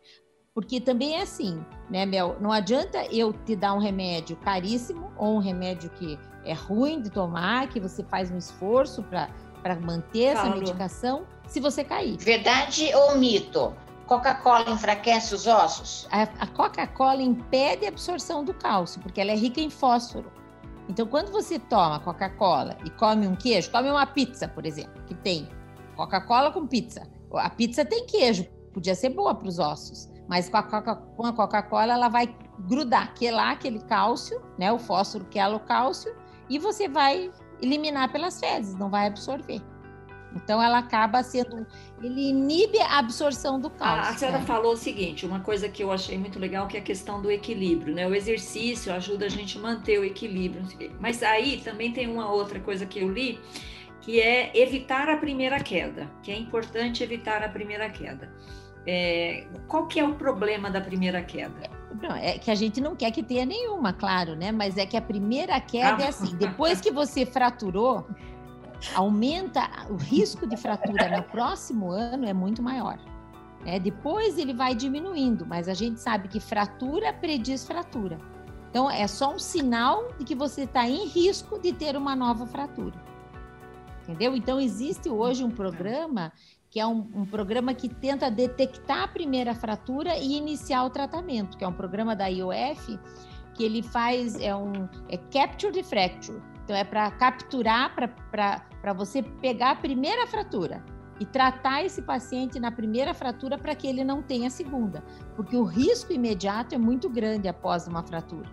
Porque 0.58 0.82
também 0.82 1.17
é 1.17 1.22
assim, 1.22 1.63
né, 1.88 2.04
Mel? 2.04 2.36
Não 2.41 2.52
adianta 2.52 3.06
eu 3.12 3.32
te 3.32 3.56
dar 3.56 3.76
um 3.76 3.78
remédio 3.78 4.36
caríssimo 4.38 5.12
ou 5.15 5.36
um 5.36 5.38
remédio 5.38 5.88
que 5.91 6.17
é 6.43 6.54
ruim 6.54 7.00
de 7.00 7.12
tomar, 7.12 7.70
que 7.70 7.80
você 7.80 8.04
faz 8.04 8.32
um 8.32 8.39
esforço 8.39 9.04
para 9.04 9.30
manter 9.80 10.24
essa 10.24 10.50
medicação, 10.50 11.28
se 11.48 11.60
você 11.60 11.84
cair. 11.84 12.17
Verdade 12.17 12.89
ou 12.96 13.20
mito? 13.20 13.72
Coca-Cola 14.08 14.72
enfraquece 14.72 15.36
os 15.36 15.46
ossos? 15.46 16.08
A, 16.10 16.24
a 16.24 16.48
Coca-Cola 16.48 17.22
impede 17.22 17.86
a 17.86 17.89
absorção 17.89 18.43
do 18.43 18.52
cálcio, 18.52 19.00
porque 19.02 19.22
ela 19.22 19.34
é 19.34 19.36
rica 19.36 19.62
em 19.62 19.70
fósforo. 19.70 20.32
Então, 20.89 21.06
quando 21.06 21.32
você 21.32 21.60
toma 21.60 22.00
Coca-Cola 22.00 22.80
e 22.84 22.89
come 22.89 23.28
um 23.28 23.36
queijo, 23.36 23.70
come 23.70 23.91
uma 23.91 24.08
pizza, 24.08 24.48
por 24.48 24.65
exemplo, 24.65 25.04
que 25.06 25.13
tem 25.13 25.48
Coca-Cola 25.96 26.52
com 26.52 26.65
pizza. 26.65 27.08
A 27.32 27.50
pizza 27.52 27.86
tem 27.86 28.08
queijo, 28.08 28.43
podia 28.74 28.96
ser 28.96 29.10
boa 29.10 29.36
para 29.36 29.48
os 29.48 29.60
ossos, 29.60 30.16
mas 30.28 30.50
com 30.50 30.58
a 30.58 31.34
Coca-Cola 31.34 31.94
ela 31.94 32.10
vai 32.10 32.36
grudar, 32.60 33.13
quelar 33.13 33.52
aquele 33.52 33.80
cálcio, 33.80 34.42
né, 34.58 34.72
o 34.72 34.80
fósforo 34.80 35.26
quela 35.26 35.56
o 35.56 35.60
cálcio, 35.60 36.13
e 36.50 36.58
você 36.58 36.88
vai 36.88 37.32
eliminar 37.62 38.12
pelas 38.12 38.40
fezes, 38.40 38.76
não 38.76 38.90
vai 38.90 39.08
absorver. 39.08 39.62
Então 40.36 40.62
ela 40.62 40.80
acaba 40.80 41.24
sendo, 41.24 41.66
ele 42.02 42.30
inibe 42.30 42.80
a 42.80 43.00
absorção 43.00 43.60
do 43.60 43.70
cálcio. 43.70 44.13
A, 44.13 44.18
senhora 44.18 44.40
né? 44.40 44.46
falou 44.46 44.74
o 44.74 44.78
seguinte, 44.78 45.26
uma 45.26 45.40
coisa 45.40 45.68
que 45.68 45.84
eu 45.84 45.92
achei 45.92 46.18
muito 46.18 46.38
legal 46.38 46.68
que 46.68 46.78
é 46.78 46.80
a 46.80 46.84
questão 46.84 47.22
do 47.22 47.32
equilíbrio, 47.32 47.94
né? 47.96 48.08
O 48.08 48.13
exercício 48.13 48.94
ajuda 48.94 49.26
a 49.26 49.30
gente 49.30 49.58
a 49.58 49.62
manter 49.62 50.00
o 50.00 50.06
equilíbrio. 50.06 50.63
Mas 51.00 51.24
aí 51.24 51.62
também 51.63 51.92
tem 51.92 52.08
uma 52.08 52.32
outra 52.32 52.60
coisa 52.60 52.86
que 52.86 53.00
eu 53.00 53.12
li, 53.12 53.40
que 54.02 54.22
é 54.22 54.52
evitar 54.56 55.10
a 55.10 55.18
primeira 55.18 55.60
queda, 55.60 56.10
que 56.22 56.32
é 56.32 56.38
importante 56.38 57.04
evitar 57.04 57.42
a 57.44 57.50
primeira 57.50 57.90
queda. 57.90 58.32
É, 58.88 59.45
qual 59.67 59.86
que 59.86 60.00
é 60.00 60.06
o 60.06 60.15
problema 60.15 60.71
da 60.71 60.80
primeira 60.80 61.21
queda? 61.21 61.69
Não, 62.02 62.15
é 62.15 62.38
que 62.38 62.50
a 62.50 62.56
gente 62.56 62.80
não 62.80 62.95
quer 62.95 63.12
que 63.12 63.21
tenha 63.21 63.45
nenhuma, 63.45 63.91
claro, 63.91 64.36
né? 64.36 64.52
Mas 64.52 64.78
é 64.78 64.86
que 64.86 64.95
a 64.95 65.02
primeira 65.02 65.60
queda 65.60 66.04
ah. 66.04 66.06
é 66.06 66.08
assim, 66.08 66.36
depois 66.38 66.80
que 66.80 66.89
você 66.89 67.26
fraturou, 67.26 68.08
aumenta 68.95 69.67
o 69.89 69.95
risco 69.95 70.47
de 70.47 70.56
fratura 70.56 71.17
no 71.17 71.23
próximo 71.23 71.91
ano 71.91 72.26
é 72.26 72.34
muito 72.34 72.62
maior. 72.62 72.97
É, 73.65 73.80
depois 73.80 74.38
ele 74.38 74.54
vai 74.54 74.73
diminuindo, 74.73 75.45
mas 75.45 75.67
a 75.67 75.73
gente 75.73 76.00
sabe 76.00 76.28
que 76.30 76.39
fratura 76.39 77.12
prediz 77.12 77.65
fratura. 77.65 78.17
Então 78.69 78.89
é 78.89 79.08
só 79.08 79.34
um 79.34 79.39
sinal 79.39 80.10
de 80.17 80.23
que 80.23 80.36
você 80.36 80.62
está 80.62 80.88
em 80.88 81.08
risco 81.08 81.60
de 81.60 81.73
ter 81.73 81.97
uma 81.97 82.15
nova 82.15 82.45
fratura. 82.45 82.95
Entendeu? 84.04 84.36
Então 84.36 84.60
existe 84.62 85.10
hoje 85.10 85.43
um 85.43 85.52
programa 85.52 86.32
que 86.69 86.80
é 86.80 86.86
um, 86.86 87.10
um, 87.13 87.25
programa 87.25 87.73
que 87.73 87.88
tenta 87.88 88.30
detectar 88.30 89.03
a 89.03 89.08
primeira 89.08 89.56
fratura 89.56 90.17
e 90.17 90.36
iniciar 90.36 90.84
o 90.84 90.89
tratamento, 90.89 91.58
que 91.58 91.63
é 91.63 91.67
um 91.67 91.73
programa 91.73 92.15
da 92.15 92.27
IOF 92.27 92.99
que 93.58 93.63
ele 93.63 93.82
faz 93.82 94.39
é 94.39 94.56
um 94.56 94.88
é 95.10 95.17
capture 95.17 95.73
the 95.73 95.84
fracture. 95.84 96.39
Então 96.63 96.75
é 96.75 96.84
para 96.84 97.10
capturar 97.12 97.93
para 97.95 98.93
você 98.93 99.23
pegar 99.23 99.71
a 99.71 99.75
primeira 99.75 100.27
fratura 100.27 100.84
e 101.19 101.25
tratar 101.25 101.84
esse 101.84 102.01
paciente 102.01 102.60
na 102.60 102.71
primeira 102.71 103.13
fratura 103.13 103.58
para 103.58 103.73
que 103.73 103.88
ele 103.88 104.03
não 104.03 104.21
tenha 104.21 104.47
a 104.47 104.51
segunda, 104.51 105.03
porque 105.36 105.56
o 105.56 105.63
risco 105.63 106.13
imediato 106.13 106.75
é 106.75 106.77
muito 106.77 107.10
grande 107.10 107.47
após 107.47 107.88
uma 107.88 108.03
fratura. 108.03 108.47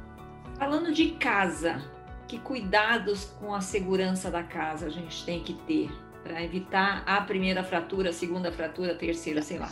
Falando 0.57 0.93
de 0.93 1.11
casa, 1.11 1.83
que 2.27 2.39
cuidados 2.39 3.27
com 3.39 3.53
a 3.53 3.61
segurança 3.61 4.31
da 4.31 4.43
casa 4.43 4.87
a 4.87 4.91
gente 4.91 5.25
tem 5.27 5.43
que 5.43 5.53
ter? 5.53 5.91
Para 6.25 6.43
evitar 6.43 7.05
a 7.07 7.21
primeira 7.21 7.63
fratura, 7.63 8.09
a 8.09 8.13
segunda 8.13 8.51
fratura, 8.51 8.93
a 8.93 8.97
terceira, 8.97 9.43
sei 9.43 9.59
lá. 9.59 9.71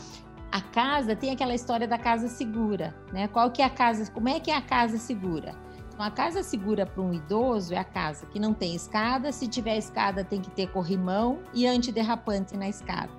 A 0.52 0.60
casa 0.60 1.16
tem 1.16 1.30
aquela 1.30 1.54
história 1.54 1.88
da 1.88 1.96
casa 1.96 2.28
segura, 2.28 2.94
né? 3.10 3.26
Qual 3.26 3.50
que 3.50 3.62
é 3.62 3.64
a 3.64 3.70
casa? 3.70 4.08
Como 4.12 4.28
é 4.28 4.38
que 4.38 4.50
é 4.50 4.54
a 4.56 4.60
casa 4.60 4.98
segura? 4.98 5.54
Então, 5.88 6.04
a 6.04 6.10
casa 6.10 6.42
segura 6.42 6.84
para 6.84 7.02
um 7.02 7.14
idoso 7.14 7.72
é 7.72 7.78
a 7.78 7.84
casa 7.84 8.26
que 8.26 8.38
não 8.38 8.52
tem 8.52 8.74
escada. 8.74 9.32
Se 9.32 9.48
tiver 9.48 9.78
escada, 9.78 10.22
tem 10.22 10.42
que 10.42 10.50
ter 10.50 10.70
corrimão 10.70 11.40
e 11.54 11.66
antiderrapante 11.66 12.54
na 12.54 12.68
escada, 12.68 13.10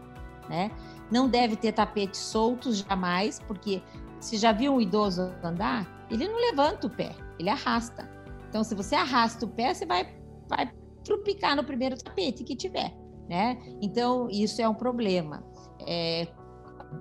né? 0.48 0.70
Não 1.12 1.28
deve 1.28 1.56
ter 1.56 1.72
tapetes 1.72 2.20
soltos 2.20 2.78
jamais, 2.78 3.40
porque 3.40 3.82
se 4.20 4.38
já 4.38 4.52
viu 4.52 4.76
um 4.76 4.80
idoso 4.80 5.34
andar, 5.44 5.88
ele 6.12 6.28
não 6.28 6.40
levanta 6.40 6.86
o 6.86 6.90
pé, 6.90 7.16
ele 7.40 7.50
arrasta. 7.50 8.08
Então, 8.48 8.64
se 8.64 8.76
você 8.76 8.94
arrasta 8.94 9.44
o 9.46 9.50
pé, 9.50 9.74
você 9.74 9.88
vai, 9.88 10.16
vai 10.48 10.72
trupicar 11.04 11.56
no 11.56 11.64
primeiro 11.64 11.98
tapete 11.98 12.44
que 12.44 12.56
tiver 12.56 13.03
né? 13.30 13.58
Então, 13.82 14.28
isso 14.30 14.62
é 14.62 14.68
um 14.68 14.74
problema. 14.74 15.44
É, 15.88 16.28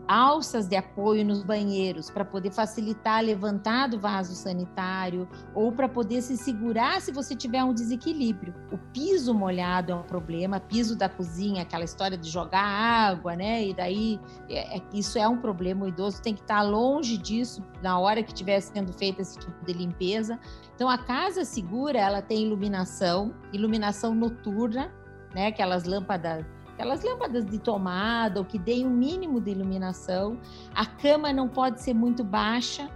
alças 0.06 0.66
de 0.66 0.76
apoio 0.76 1.24
nos 1.24 1.42
banheiros 1.42 2.11
para 2.11 2.24
poder 2.24 2.50
facilitar 2.50 3.22
levantar 3.22 3.88
do 3.88 3.98
vaso 3.98 4.35
sanitário 4.35 5.28
ou 5.54 5.72
para 5.72 5.88
poder 5.88 6.22
se 6.22 6.37
segurar 6.37 7.00
se 7.00 7.12
você 7.12 7.35
tiver 7.35 7.62
um 7.64 7.72
desequilíbrio. 7.72 8.54
O 8.70 8.78
piso 8.92 9.32
molhado 9.35 9.92
é 9.92 9.94
um 9.94 10.02
problema, 10.02 10.61
piso 10.61 10.96
da 10.96 11.08
cozinha, 11.08 11.62
aquela 11.62 11.85
história 11.85 12.16
de 12.16 12.28
jogar 12.28 12.62
água, 12.62 13.37
né? 13.37 13.66
E 13.66 13.74
daí 13.74 14.20
é, 14.48 14.78
é, 14.78 14.82
isso 14.92 15.18
é 15.18 15.26
um 15.26 15.38
problema. 15.38 15.85
O 15.85 15.88
idoso 15.88 16.20
tem 16.20 16.35
que 16.35 16.42
estar 16.42 16.62
longe 16.62 17.16
disso 17.16 17.62
na 17.82 17.98
hora 17.98 18.22
que 18.22 18.32
estiver 18.32 18.61
sendo 18.61 18.92
feita 18.92 19.22
esse 19.22 19.38
tipo 19.38 19.64
de 19.64 19.72
limpeza. 19.72 20.38
Então 20.74 20.88
a 20.88 20.98
casa 20.98 21.44
segura, 21.44 21.98
ela 21.98 22.20
tem 22.20 22.44
iluminação, 22.44 23.35
iluminação 23.52 24.14
noturna 24.14 24.92
né? 25.35 25.49
Aquelas 25.49 25.85
lâmpadas, 25.85 26.45
aquelas 26.73 27.03
lâmpadas 27.03 27.47
de 27.47 27.59
tomada, 27.59 28.40
ou 28.40 28.45
que 28.45 28.59
deem 28.59 28.87
um 28.87 28.90
mínimo 28.90 29.40
de 29.40 29.51
iluminação. 29.51 30.38
A 30.75 30.87
cama 30.87 31.33
não 31.33 31.49
pode 31.49 31.81
ser 31.81 31.95
muito 31.95 32.25
baixa, 32.25 32.88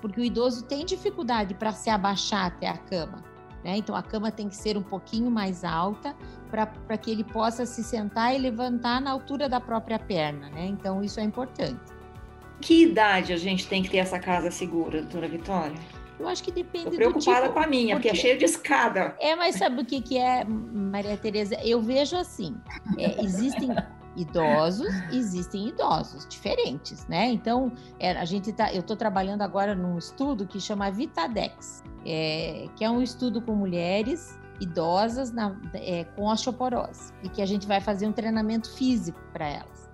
porque 0.00 0.20
o 0.20 0.24
idoso 0.24 0.64
tem 0.64 0.84
dificuldade 0.84 1.54
para 1.54 1.72
se 1.72 1.90
abaixar 1.90 2.46
até 2.46 2.68
a 2.68 2.76
cama. 2.76 3.22
Né? 3.64 3.76
Então 3.76 3.94
a 3.94 4.02
cama 4.02 4.30
tem 4.30 4.48
que 4.48 4.56
ser 4.56 4.76
um 4.76 4.82
pouquinho 4.82 5.30
mais 5.30 5.64
alta 5.64 6.16
para 6.50 6.96
que 6.98 7.10
ele 7.10 7.24
possa 7.24 7.64
se 7.64 7.82
sentar 7.82 8.34
e 8.34 8.38
levantar 8.38 9.00
na 9.00 9.10
altura 9.10 9.48
da 9.48 9.60
própria 9.60 9.98
perna. 9.98 10.50
Né? 10.50 10.66
Então 10.66 11.02
isso 11.02 11.20
é 11.20 11.22
importante. 11.22 11.80
Que 12.60 12.84
idade 12.84 13.32
a 13.32 13.36
gente 13.36 13.66
tem 13.66 13.82
que 13.82 13.90
ter 13.90 13.98
essa 13.98 14.18
casa 14.18 14.50
segura, 14.50 15.02
doutora 15.02 15.28
Vitória? 15.28 15.76
Eu 16.22 16.28
acho 16.28 16.44
que 16.44 16.52
depende 16.52 16.90
Tô 16.90 16.96
preocupada 16.96 17.42
tipo, 17.42 17.54
com 17.54 17.58
a 17.58 17.66
minha, 17.66 17.96
porque, 17.96 18.08
é 18.08 18.14
cheio 18.14 18.38
de 18.38 18.44
escada. 18.44 19.16
É, 19.18 19.34
mas 19.34 19.56
sabe 19.56 19.82
o 19.82 19.84
que, 19.84 20.00
que 20.00 20.16
é, 20.16 20.44
Maria 20.44 21.16
Tereza? 21.16 21.56
Eu 21.64 21.82
vejo 21.82 22.16
assim, 22.16 22.56
é, 22.96 23.20
existem 23.24 23.74
idosos, 24.14 24.86
existem 25.10 25.68
idosos 25.68 26.24
diferentes, 26.28 27.04
né? 27.08 27.26
Então, 27.26 27.72
é, 27.98 28.12
a 28.12 28.24
gente 28.24 28.52
tá, 28.52 28.72
eu 28.72 28.80
estou 28.80 28.96
trabalhando 28.96 29.42
agora 29.42 29.74
num 29.74 29.98
estudo 29.98 30.46
que 30.46 30.60
chama 30.60 30.92
Vitadex, 30.92 31.82
é, 32.06 32.68
que 32.76 32.84
é 32.84 32.90
um 32.90 33.02
estudo 33.02 33.42
com 33.42 33.56
mulheres 33.56 34.38
idosas 34.60 35.32
na, 35.32 35.58
é, 35.74 36.04
com 36.04 36.26
osteoporose 36.26 37.12
e 37.24 37.28
que 37.28 37.42
a 37.42 37.46
gente 37.46 37.66
vai 37.66 37.80
fazer 37.80 38.06
um 38.06 38.12
treinamento 38.12 38.70
físico 38.76 39.18
para 39.32 39.48
elas. 39.48 39.90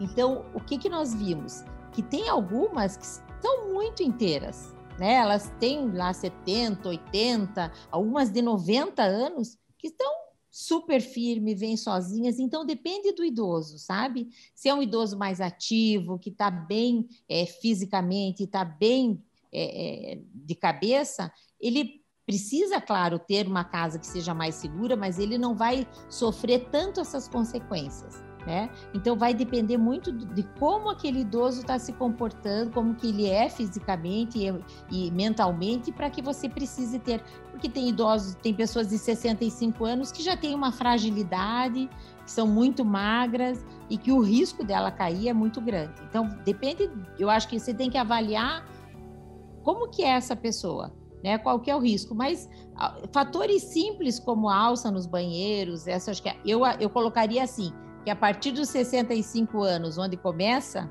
Então, 0.00 0.46
o 0.54 0.60
que 0.60 0.78
que 0.78 0.88
nós 0.88 1.14
vimos? 1.14 1.64
Que 1.92 2.02
tem 2.02 2.30
algumas 2.30 2.96
que 2.96 3.06
são 3.06 3.74
muito 3.74 4.02
inteiras, 4.02 4.74
né? 4.98 5.14
Elas 5.14 5.52
têm 5.58 5.90
lá 5.92 6.12
70, 6.12 6.88
80, 6.88 7.72
algumas 7.90 8.30
de 8.30 8.42
90 8.42 9.02
anos 9.02 9.58
que 9.78 9.88
estão 9.88 10.10
super 10.50 11.02
firme, 11.02 11.54
vêm 11.54 11.76
sozinhas, 11.76 12.38
então 12.38 12.64
depende 12.64 13.12
do 13.12 13.22
idoso, 13.22 13.78
sabe? 13.78 14.28
Se 14.54 14.70
é 14.70 14.74
um 14.74 14.82
idoso 14.82 15.18
mais 15.18 15.38
ativo, 15.38 16.18
que 16.18 16.30
está 16.30 16.50
bem 16.50 17.06
é, 17.28 17.44
fisicamente, 17.44 18.44
está 18.44 18.64
bem 18.64 19.22
é, 19.52 20.18
de 20.34 20.54
cabeça, 20.54 21.30
ele 21.60 22.02
precisa, 22.24 22.80
claro, 22.80 23.18
ter 23.18 23.46
uma 23.46 23.64
casa 23.64 23.98
que 23.98 24.06
seja 24.06 24.34
mais 24.34 24.56
segura, 24.56 24.96
mas 24.96 25.18
ele 25.18 25.38
não 25.38 25.54
vai 25.54 25.86
sofrer 26.08 26.68
tanto 26.70 27.00
essas 27.00 27.28
consequências. 27.28 28.25
Né? 28.46 28.70
Então 28.94 29.16
vai 29.16 29.34
depender 29.34 29.76
muito 29.76 30.12
de 30.12 30.44
como 30.58 30.88
aquele 30.88 31.20
idoso 31.20 31.62
está 31.62 31.78
se 31.80 31.92
comportando, 31.92 32.70
como 32.70 32.94
que 32.94 33.08
ele 33.08 33.28
é 33.28 33.50
fisicamente 33.50 34.38
e, 34.38 34.54
e 34.90 35.10
mentalmente, 35.10 35.90
para 35.90 36.08
que 36.08 36.22
você 36.22 36.48
precise 36.48 37.00
ter, 37.00 37.22
porque 37.50 37.68
tem 37.68 37.88
idosos, 37.88 38.36
tem 38.36 38.54
pessoas 38.54 38.88
de 38.88 38.98
65 38.98 39.84
anos 39.84 40.12
que 40.12 40.22
já 40.22 40.36
têm 40.36 40.54
uma 40.54 40.70
fragilidade, 40.70 41.90
que 42.24 42.30
são 42.30 42.46
muito 42.46 42.84
magras 42.84 43.64
e 43.90 43.98
que 43.98 44.12
o 44.12 44.20
risco 44.20 44.64
dela 44.64 44.92
cair 44.92 45.28
é 45.28 45.32
muito 45.32 45.60
grande. 45.60 45.94
Então 46.08 46.28
depende, 46.44 46.88
eu 47.18 47.28
acho 47.28 47.48
que 47.48 47.58
você 47.58 47.74
tem 47.74 47.90
que 47.90 47.98
avaliar 47.98 48.64
como 49.64 49.90
que 49.90 50.04
é 50.04 50.10
essa 50.10 50.36
pessoa, 50.36 50.94
né? 51.24 51.36
Qual 51.36 51.58
que 51.58 51.68
é 51.68 51.74
o 51.74 51.80
risco? 51.80 52.14
Mas 52.14 52.48
fatores 53.10 53.64
simples 53.64 54.20
como 54.20 54.48
alça 54.48 54.88
nos 54.88 55.04
banheiros, 55.04 55.88
essa 55.88 56.12
acho 56.12 56.22
que 56.22 56.28
é, 56.28 56.36
eu 56.46 56.64
eu 56.78 56.88
colocaria 56.88 57.42
assim 57.42 57.72
que 58.06 58.10
a 58.10 58.14
partir 58.14 58.52
dos 58.52 58.68
65 58.68 59.64
anos, 59.64 59.98
onde 59.98 60.16
começa, 60.16 60.88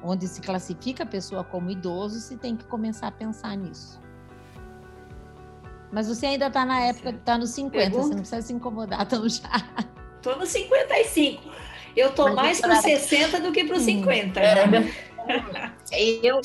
onde 0.00 0.28
se 0.28 0.40
classifica 0.40 1.02
a 1.02 1.06
pessoa 1.06 1.42
como 1.42 1.68
idoso, 1.68 2.20
se 2.20 2.36
tem 2.36 2.54
que 2.54 2.64
começar 2.64 3.08
a 3.08 3.10
pensar 3.10 3.56
nisso. 3.56 4.00
Mas 5.90 6.06
você 6.06 6.26
ainda 6.26 6.46
está 6.46 6.64
na 6.64 6.80
época, 6.80 7.10
está 7.10 7.36
nos 7.36 7.50
50, 7.50 7.76
Pergunta? 7.76 8.02
você 8.02 8.10
não 8.10 8.18
precisa 8.18 8.42
se 8.42 8.52
incomodar 8.52 9.04
tão 9.06 9.28
já. 9.28 9.50
Estou 10.14 10.38
nos 10.38 10.50
55. 10.50 11.42
Eu 11.96 12.10
estou 12.10 12.32
mais 12.32 12.60
para 12.60 12.82
60 12.82 13.40
do 13.40 13.50
que 13.50 13.64
para 13.64 13.76
os 13.76 13.82
50. 13.82 14.40
Né? 14.40 14.94
Eu, 16.22 16.40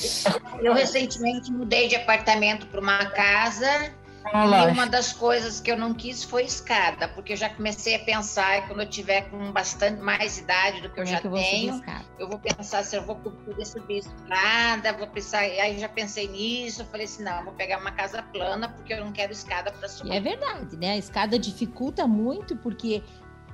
eu 0.60 0.74
recentemente 0.74 1.52
mudei 1.52 1.88
de 1.88 1.96
apartamento 1.96 2.66
para 2.66 2.82
uma 2.82 3.06
casa 3.12 3.94
ah, 4.32 4.70
e 4.70 4.72
uma 4.72 4.88
das 4.88 5.12
coisas 5.12 5.60
que 5.60 5.72
eu 5.72 5.78
não 5.78 5.94
quis 5.94 6.24
foi 6.24 6.44
escada, 6.44 7.08
porque 7.10 7.34
eu 7.34 7.38
já 7.38 7.50
comecei 7.50 7.96
a 7.96 8.00
pensar 8.00 8.68
quando 8.68 8.82
eu 8.82 8.90
tiver 8.90 9.30
com 9.30 9.52
bastante 9.52 10.02
mais 10.02 10.38
idade 10.38 10.82
do 10.82 10.90
que 10.90 11.00
eu 11.00 11.04
é 11.04 11.06
já 11.06 11.20
que 11.20 11.28
eu 11.28 11.34
tenho, 11.34 11.82
eu 12.18 12.30
vou 12.30 12.40
pensar 12.40 12.84
se 12.84 12.96
eu 12.96 13.04
vou 13.04 13.16
poder 13.16 13.66
subir 13.66 13.98
escada, 14.00 14.94
vou 14.94 15.08
pensar, 15.08 15.40
aí 15.40 15.78
já 15.78 15.90
pensei 15.90 16.28
nisso, 16.28 16.86
falei 16.86 17.06
assim, 17.06 17.24
não, 17.24 17.44
vou 17.44 17.54
pegar 17.54 17.80
uma 17.80 17.92
casa 17.92 18.22
plana 18.22 18.70
porque 18.70 18.94
eu 18.94 19.04
não 19.04 19.12
quero 19.12 19.32
escada 19.32 19.72
para 19.72 19.90
subir. 19.90 20.14
E 20.14 20.16
é 20.16 20.22
verdade, 20.22 20.78
né? 20.78 20.92
A 20.92 20.98
escada 20.98 21.38
dificulta 21.38 22.08
muito 22.08 22.56
porque 22.56 23.04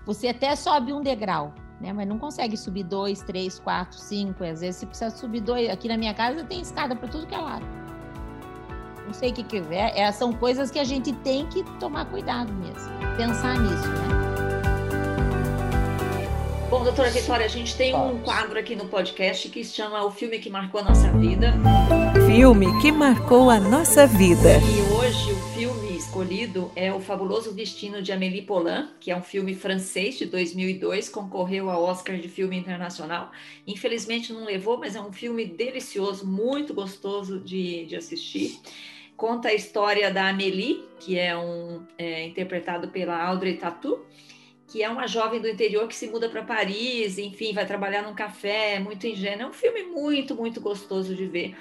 você 0.06 0.30
até 0.30 0.56
sobe 0.56 0.94
um 0.94 1.02
degrau, 1.02 1.54
né? 1.82 1.92
Mas 1.94 2.08
não 2.08 2.20
consegue 2.20 2.56
subir 2.56 2.84
dois, 2.84 3.22
três, 3.22 3.60
quatro, 3.60 3.98
cinco. 3.98 4.44
Às 4.44 4.62
vezes 4.62 4.78
você 4.78 4.86
precisa 4.86 5.10
subir 5.10 5.42
dois. 5.42 5.70
Aqui 5.70 5.88
na 5.88 5.98
minha 5.98 6.14
casa 6.14 6.44
tem 6.44 6.62
escada 6.62 6.96
para 6.96 7.08
tudo 7.08 7.28
que 7.28 7.36
é 7.36 7.38
lado 7.38 7.89
não 9.10 9.14
sei 9.14 9.32
o 9.32 9.34
que 9.34 9.44
quiser. 9.44 9.92
É, 9.98 10.12
são 10.12 10.32
coisas 10.32 10.70
que 10.70 10.78
a 10.78 10.84
gente 10.84 11.12
tem 11.12 11.48
que 11.48 11.64
tomar 11.80 12.06
cuidado 12.06 12.54
mesmo, 12.54 12.92
pensar 13.18 13.60
nisso, 13.60 13.88
né? 13.88 14.20
Bom, 16.70 16.84
doutora 16.84 17.10
Vitória, 17.10 17.44
a 17.44 17.50
gente 17.50 17.76
tem 17.76 17.96
um 17.96 18.20
quadro 18.20 18.60
aqui 18.60 18.76
no 18.76 18.86
podcast 18.86 19.50
que 19.50 19.64
se 19.64 19.74
chama 19.74 20.06
O 20.06 20.12
Filme 20.12 20.38
que 20.38 20.52
Marcou 20.52 20.82
a 20.82 20.84
Nossa 20.84 21.12
Vida. 21.14 21.56
Filme 22.28 22.68
que 22.80 22.92
marcou 22.92 23.50
a 23.50 23.60
nossa 23.60 24.06
vida. 24.06 24.60
E 24.60 24.94
hoje 24.94 25.32
o 25.32 25.38
filme 25.58 25.98
escolhido 25.98 26.72
é 26.76 26.94
O 26.94 27.00
Fabuloso 27.00 27.52
Destino 27.52 28.04
de 28.04 28.12
Amélie 28.12 28.44
Poulain, 28.44 28.88
que 29.00 29.10
é 29.10 29.18
um 29.18 29.24
filme 29.24 29.56
francês 29.56 30.20
de 30.20 30.28
2002, 30.28 31.10
concorreu 31.10 31.72
ao 31.72 31.84
Oscar 31.84 32.18
de 32.18 32.30
Filme 32.30 32.56
Internacional. 32.56 33.32
Infelizmente 33.66 34.32
não 34.32 34.46
levou, 34.46 34.78
mas 34.78 34.96
é 34.96 35.02
um 35.02 35.12
filme 35.12 35.46
delicioso, 35.46 36.28
muito 36.28 36.72
gostoso 36.76 37.40
de, 37.40 37.88
de 37.88 37.96
assistir 37.96 38.60
conta 39.20 39.50
a 39.50 39.54
história 39.54 40.10
da 40.10 40.30
Amélie, 40.30 40.86
que 40.98 41.20
é 41.20 41.38
um 41.38 41.86
é, 41.98 42.26
interpretado 42.26 42.88
pela 42.88 43.22
Audrey 43.22 43.58
Tatu, 43.58 44.06
que 44.66 44.82
é 44.82 44.90
uma 44.90 45.08
jovem 45.08 45.42
do 45.42 45.50
interior 45.50 45.88
que 45.90 45.96
se 45.96 46.08
muda 46.08 46.30
para 46.30 46.42
Paris, 46.42 47.18
enfim, 47.18 47.54
vai 47.54 47.66
trabalhar 47.66 48.02
num 48.02 48.16
café, 48.16 48.80
muito 48.80 49.06
ingênuo. 49.06 49.42
É 49.42 49.48
um 49.48 49.54
filme 49.54 49.84
muito, 49.84 50.34
muito 50.36 50.62
gostoso 50.62 51.14
de 51.14 51.26
ver. 51.26 51.54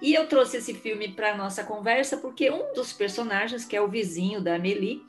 E 0.00 0.14
eu 0.14 0.26
trouxe 0.26 0.56
esse 0.56 0.72
filme 0.72 1.08
para 1.08 1.36
nossa 1.36 1.62
conversa 1.62 2.16
porque 2.16 2.50
um 2.50 2.72
dos 2.72 2.92
personagens, 2.92 3.66
que 3.66 3.76
é 3.76 3.82
o 3.82 3.88
vizinho 3.88 4.40
da 4.40 4.54
Amélie, 4.54 5.02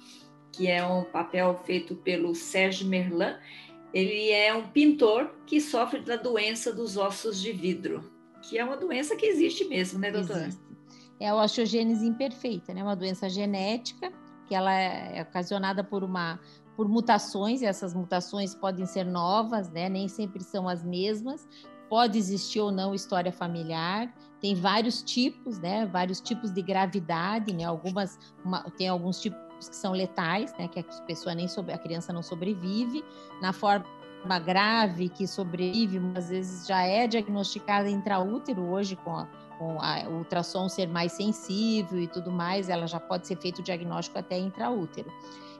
que 0.52 0.68
é 0.68 0.86
um 0.86 1.06
papel 1.06 1.62
feito 1.66 1.96
pelo 1.96 2.36
Serge 2.36 2.84
Merlin, 2.84 3.36
ele 3.94 4.32
é 4.32 4.54
um 4.54 4.68
pintor 4.68 5.34
que 5.46 5.62
sofre 5.62 6.02
da 6.02 6.18
doença 6.18 6.74
dos 6.74 6.98
ossos 6.98 7.42
de 7.42 7.54
vidro, 7.54 8.04
que 8.42 8.58
é 8.58 8.66
uma 8.66 8.76
doença 8.76 9.16
que 9.16 9.26
existe 9.26 9.64
mesmo, 9.64 9.98
né, 9.98 10.12
doutora? 10.12 10.48
Existe 10.48 10.65
é 11.20 11.30
a 11.30 11.36
osteogênese 11.36 12.06
imperfeita, 12.06 12.74
né? 12.74 12.84
Uma 12.84 12.96
doença 12.96 13.30
genética 13.30 14.12
que 14.48 14.54
ela 14.54 14.74
é 14.74 15.22
ocasionada 15.22 15.84
por 15.84 16.04
uma 16.04 16.40
por 16.76 16.90
mutações, 16.90 17.62
e 17.62 17.66
essas 17.66 17.94
mutações 17.94 18.54
podem 18.54 18.86
ser 18.86 19.06
novas, 19.06 19.70
né? 19.70 19.88
Nem 19.88 20.10
sempre 20.10 20.44
são 20.44 20.68
as 20.68 20.84
mesmas. 20.84 21.48
Pode 21.88 22.18
existir 22.18 22.60
ou 22.60 22.70
não 22.70 22.94
história 22.94 23.32
familiar. 23.32 24.14
Tem 24.42 24.54
vários 24.54 25.02
tipos, 25.02 25.58
né? 25.58 25.86
Vários 25.86 26.20
tipos 26.20 26.52
de 26.52 26.62
gravidade, 26.62 27.54
né? 27.54 27.64
Algumas 27.64 28.20
uma, 28.44 28.70
tem 28.72 28.90
alguns 28.90 29.22
tipos 29.22 29.40
que 29.70 29.76
são 29.76 29.94
letais, 29.94 30.54
né? 30.60 30.68
Que 30.68 30.82
a 30.82 30.84
pessoa 31.08 31.34
nem 31.34 31.48
sobre, 31.48 31.72
a 31.74 31.78
criança 31.78 32.12
não 32.12 32.22
sobrevive. 32.22 33.06
Na 33.42 33.54
forma 33.54 33.86
grave 34.44 35.08
que 35.08 35.26
sobrevive, 35.26 36.02
às 36.14 36.28
vezes 36.28 36.68
já 36.68 36.82
é 36.82 37.08
diagnosticada 37.08 37.90
intraútero 37.90 38.64
hoje 38.64 38.98
com 38.98 39.16
a 39.16 39.30
com 39.58 39.80
a, 39.82 40.08
o 40.08 40.18
ultrassom 40.20 40.68
ser 40.70 40.88
mais 40.88 41.14
sensível 41.14 42.00
e 42.00 42.08
tudo 42.08 42.32
mais, 42.32 42.70
ela 42.70 42.88
já 42.88 43.00
pode 43.00 43.28
ser 43.28 43.38
feito 43.38 43.60
o 43.60 43.64
diagnóstico 43.64 44.18
até 44.18 44.38
intraútero. 44.38 45.12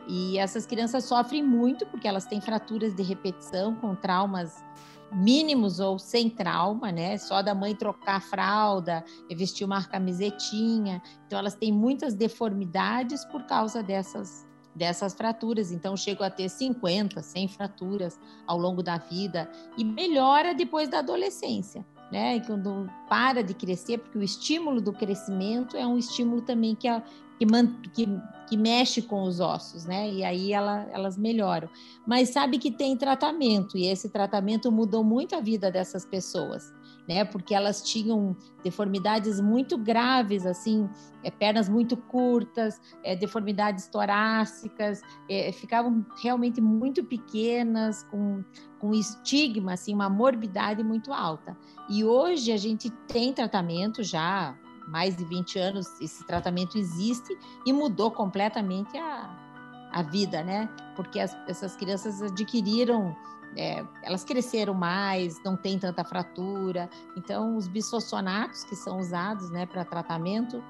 E 0.08 0.38
essas 0.38 0.66
crianças 0.66 1.04
sofrem 1.06 1.44
muito 1.44 1.86
porque 1.88 2.08
elas 2.08 2.26
têm 2.26 2.40
fraturas 2.40 2.94
de 2.94 3.02
repetição 3.02 3.76
com 3.76 3.96
traumas 3.96 4.64
mínimos 5.12 5.80
ou 5.80 5.98
sem 5.98 6.30
trauma, 6.30 6.92
né? 6.92 7.18
Só 7.18 7.42
da 7.42 7.56
mãe 7.56 7.76
trocar 7.76 8.18
a 8.18 8.20
fralda, 8.20 9.04
vestir 9.32 9.66
uma 9.66 9.84
camisetinha. 9.84 11.02
Então 11.26 11.40
elas 11.40 11.56
têm 11.56 11.72
muitas 11.72 12.14
deformidades 12.14 13.26
por 13.26 13.44
causa 13.44 13.82
dessas 13.82 14.46
dessas 14.76 15.14
fraturas. 15.14 15.72
Então 15.72 15.96
chegam 15.96 16.28
a 16.28 16.30
ter 16.30 16.50
50, 16.50 17.22
100 17.22 17.48
fraturas 17.48 18.20
ao 18.46 18.58
longo 18.58 18.84
da 18.84 18.98
vida 18.98 19.50
e 19.78 19.86
melhora 19.86 20.54
depois 20.54 20.90
da 20.90 21.00
adolescência 21.00 21.86
né? 22.12 22.38
E 22.38 22.42
quando 22.42 22.90
para 23.10 23.44
de 23.44 23.54
crescer, 23.54 24.00
porque 24.00 24.18
o 24.18 24.24
estímulo 24.24 24.82
do 24.82 24.94
crescimento 24.94 25.76
é 25.76 25.86
um 25.86 25.98
estímulo 25.98 26.42
também 26.42 26.76
que, 26.76 26.88
a, 26.88 27.02
que, 27.40 27.46
que, 27.94 28.22
que, 28.48 28.58
mexe 28.58 29.02
com 29.02 29.24
os 29.24 29.40
ossos, 29.40 29.86
né? 29.86 30.12
E 30.12 30.24
aí 30.24 30.54
ela, 30.54 30.88
elas 30.92 31.18
melhoram. 31.18 31.70
Mas 32.06 32.30
sabe 32.30 32.58
que 32.58 32.72
tem 32.72 32.96
tratamento, 32.96 33.78
e 33.78 33.88
esse 33.88 34.10
tratamento 34.10 34.72
mudou 34.72 35.04
muito 35.04 35.36
a 35.36 35.40
vida 35.40 35.72
dessas 35.72 36.06
pessoas 36.06 36.74
né? 37.08 37.24
Porque 37.24 37.54
elas 37.54 37.84
tinham 37.84 38.36
deformidades 38.64 39.40
muito 39.40 39.78
graves, 39.78 40.46
assim, 40.46 40.90
é, 41.24 41.30
pernas 41.30 41.70
muito 41.70 41.96
curtas, 41.96 42.80
é, 43.04 43.16
deformidades 43.16 43.88
torácicas, 43.88 45.02
é, 45.30 45.52
ficavam 45.52 46.06
realmente 46.22 46.60
muito 46.60 47.04
pequenas, 47.04 48.04
com, 48.04 48.44
com 48.80 48.94
estigma, 48.94 49.74
assim, 49.74 49.94
uma 49.94 50.10
morbidade 50.10 50.84
muito 50.84 51.14
alta. 51.14 51.58
E 51.90 52.04
hoje 52.04 52.52
a 52.52 52.58
gente 52.58 52.90
tem 53.08 53.34
tratamento 53.34 54.04
já 54.04 54.58
mais 54.88 55.16
de 55.16 55.26
20 55.26 55.60
anos 55.60 56.00
esse 56.00 56.26
tratamento 56.26 56.78
existe 56.78 57.36
e 57.66 57.74
mudou 57.74 58.12
completamente 58.12 58.96
a, 58.98 59.90
a 59.92 60.02
vida, 60.04 60.44
né? 60.44 60.70
Porque 60.96 61.20
as, 61.20 61.36
essas 61.48 61.76
crianças 61.76 62.22
adquiriram 62.22 63.16
é, 63.58 63.84
elas 64.04 64.24
cresceram 64.24 64.74
mais, 64.74 65.42
não 65.44 65.56
tem 65.56 65.80
tanta 65.80 66.04
fratura. 66.04 66.90
Então, 67.16 67.56
os 67.56 67.68
bisfosfonatos 67.68 68.64
que 68.66 68.76
são 68.76 69.00
usados 69.00 69.50
né, 69.50 69.66
para 69.66 69.86
tratamento, 69.86 70.64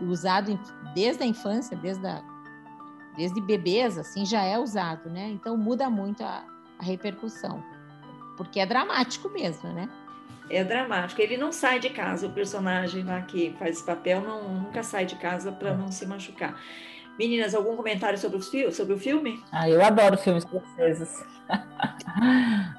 usado 0.00 0.58
desde 0.94 1.22
a 1.22 1.26
infância, 1.26 1.76
desde, 1.76 2.06
a, 2.06 2.22
desde 3.16 3.40
bebês, 3.40 3.96
assim, 3.96 4.26
já 4.26 4.42
é 4.42 4.58
usado, 4.58 5.08
né? 5.08 5.28
Então, 5.28 5.56
muda 5.56 5.88
muito 5.88 6.22
a, 6.24 6.44
a 6.78 6.84
repercussão, 6.84 7.62
porque 8.36 8.58
é 8.58 8.66
dramático 8.66 9.28
mesmo, 9.28 9.72
né? 9.72 9.88
É 10.50 10.64
dramático. 10.64 11.20
Ele 11.20 11.36
não 11.36 11.52
sai 11.52 11.78
de 11.78 11.90
casa, 11.90 12.26
o 12.26 12.32
personagem 12.32 13.04
lá 13.04 13.22
que 13.22 13.54
faz 13.58 13.76
esse 13.76 13.86
papel 13.86 14.20
não, 14.20 14.52
nunca 14.52 14.82
sai 14.82 15.06
de 15.06 15.16
casa 15.16 15.52
para 15.52 15.74
não 15.74 15.90
se 15.90 16.04
machucar. 16.04 16.60
Meninas, 17.18 17.54
algum 17.54 17.76
comentário 17.76 18.18
sobre, 18.18 18.38
os, 18.38 18.74
sobre 18.74 18.94
o 18.94 18.98
filme? 18.98 19.42
Ah, 19.52 19.68
eu 19.68 19.84
adoro 19.84 20.16
filmes 20.16 20.44
franceses. 20.44 21.22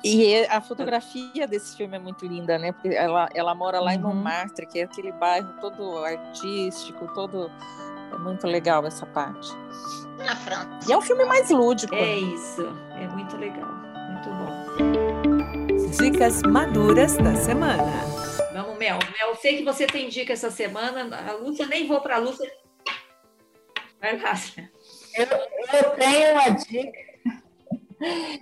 e 0.03 0.45
a 0.45 0.61
fotografia 0.61 1.47
desse 1.47 1.75
filme 1.77 1.95
é 1.95 1.99
muito 1.99 2.25
linda, 2.25 2.57
né? 2.57 2.71
Porque 2.71 2.89
ela, 2.89 3.29
ela 3.33 3.55
mora 3.55 3.79
lá 3.79 3.91
uhum. 3.91 3.97
em 3.97 4.01
Montmartre, 4.01 4.65
que 4.65 4.79
é 4.79 4.83
aquele 4.83 5.11
bairro 5.11 5.53
todo 5.59 5.97
artístico, 6.03 7.07
todo. 7.13 7.51
É 8.11 8.17
muito 8.17 8.45
legal 8.45 8.85
essa 8.85 9.05
parte. 9.07 9.49
Na 10.17 10.35
França. 10.35 10.79
E 10.87 10.93
é 10.93 10.97
um 10.97 11.01
filme 11.01 11.25
mais 11.25 11.49
lúdico. 11.49 11.95
É 11.95 12.15
isso. 12.15 12.61
É 12.95 13.07
muito 13.07 13.35
legal. 13.37 13.71
Muito 14.11 14.29
bom. 14.29 15.89
Dicas 15.99 16.41
maduras 16.43 17.17
da 17.17 17.35
semana. 17.35 17.91
Vamos, 18.53 18.77
Mel. 18.77 18.99
Mel, 19.19 19.35
sei 19.41 19.57
que 19.57 19.63
você 19.63 19.87
tem 19.87 20.09
dica 20.09 20.33
essa 20.33 20.51
semana. 20.51 21.09
A 21.27 21.33
Lúcia, 21.33 21.65
nem 21.65 21.87
vou 21.87 22.01
para 22.01 22.17
a 22.17 22.19
Lúcia 22.19 22.47
Vai 24.03 24.19
lá. 24.19 24.33
Eu, 25.15 25.25
eu 25.25 25.89
tenho 25.91 26.33
uma 26.33 26.49
dica. 26.49 27.12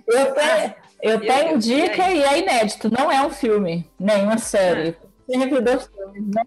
Eu 0.06 0.34
tenho, 0.34 0.74
Eu 1.02 1.20
tenho 1.20 1.58
dica 1.58 2.10
e 2.10 2.22
é 2.22 2.38
inédito, 2.38 2.90
não 2.90 3.10
é 3.10 3.24
um 3.24 3.30
filme, 3.30 3.90
nem 3.98 4.22
uma 4.22 4.38
série. 4.38 4.96
Ah. 5.02 5.06
Né? 6.20 6.42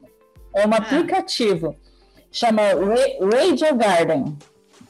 É 0.54 0.67
um 0.67 0.73
ah. 0.73 0.78
aplicativo. 0.78 1.75
Chama 2.32 2.62
Radio 3.32 3.75
Garden. 3.75 4.38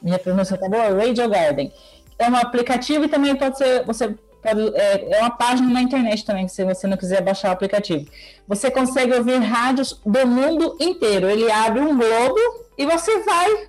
Minha 0.02 0.18
pronúncia 0.18 0.56
tá 0.56 0.68
boa? 0.68 0.88
Radio 0.88 1.28
Garden. 1.28 1.72
É 2.18 2.28
um 2.28 2.36
aplicativo 2.36 3.04
e 3.04 3.08
também 3.08 3.36
pode 3.36 3.58
ser. 3.58 3.84
Você 3.84 4.14
pode, 4.42 4.76
é, 4.76 5.16
é 5.16 5.20
uma 5.20 5.30
página 5.30 5.68
na 5.68 5.82
internet 5.82 6.24
também, 6.24 6.48
se 6.48 6.64
você 6.64 6.86
não 6.86 6.96
quiser 6.96 7.22
baixar 7.22 7.50
o 7.50 7.52
aplicativo. 7.52 8.06
Você 8.48 8.70
consegue 8.70 9.14
ouvir 9.14 9.38
rádios 9.38 10.00
do 10.04 10.26
mundo 10.26 10.76
inteiro. 10.80 11.28
Ele 11.28 11.50
abre 11.50 11.80
um 11.80 11.96
globo 11.96 12.38
e 12.78 12.86
você 12.86 13.20
vai. 13.20 13.68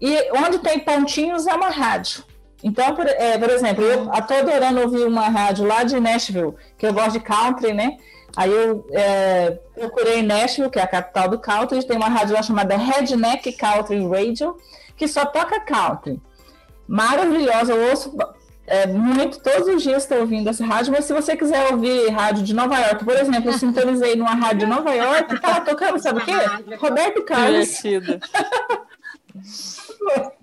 E 0.00 0.32
onde 0.32 0.58
tem 0.60 0.78
pontinhos 0.78 1.46
é 1.46 1.54
uma 1.54 1.70
rádio. 1.70 2.24
Então, 2.62 2.94
por, 2.94 3.06
é, 3.06 3.38
por 3.38 3.50
exemplo, 3.50 3.84
eu 3.84 4.10
estou 4.12 4.36
adorando 4.36 4.80
ouvir 4.80 5.06
uma 5.06 5.28
rádio 5.28 5.66
lá 5.66 5.84
de 5.84 5.98
Nashville, 6.00 6.54
que 6.76 6.86
eu 6.86 6.92
gosto 6.92 7.12
de 7.12 7.20
country, 7.20 7.72
né? 7.72 7.96
Aí 8.36 8.50
eu 8.50 8.86
é, 8.92 9.58
procurei 9.74 10.22
Nashville, 10.22 10.70
que 10.70 10.78
é 10.78 10.82
a 10.82 10.86
capital 10.86 11.28
do 11.28 11.38
country, 11.38 11.86
tem 11.86 11.96
uma 11.96 12.08
rádio 12.08 12.34
lá 12.34 12.42
chamada 12.42 12.76
Redneck 12.76 13.52
Country 13.52 14.06
Radio, 14.06 14.56
que 14.96 15.06
só 15.06 15.24
toca 15.24 15.60
country. 15.60 16.20
Maravilhosa, 16.86 17.72
eu 17.72 17.90
ouço 17.90 18.16
é, 18.66 18.86
muito, 18.86 19.40
todos 19.40 19.68
os 19.68 19.82
dias 19.82 20.02
estou 20.02 20.20
ouvindo 20.20 20.50
essa 20.50 20.64
rádio, 20.64 20.92
mas 20.92 21.04
se 21.04 21.12
você 21.12 21.36
quiser 21.36 21.72
ouvir 21.72 22.10
rádio 22.10 22.42
de 22.42 22.54
Nova 22.54 22.78
York, 22.78 23.04
por 23.04 23.16
exemplo, 23.16 23.50
eu 23.50 23.54
sintonizei 23.58 24.16
numa 24.16 24.34
rádio 24.34 24.60
de 24.60 24.66
Nova 24.66 24.94
York, 24.94 25.40
tá 25.40 25.60
tocando, 25.60 25.98
sabe 25.98 26.20
o 26.20 26.24
quê? 26.24 26.76
Roberto 26.76 27.24
Carlos. 27.24 27.82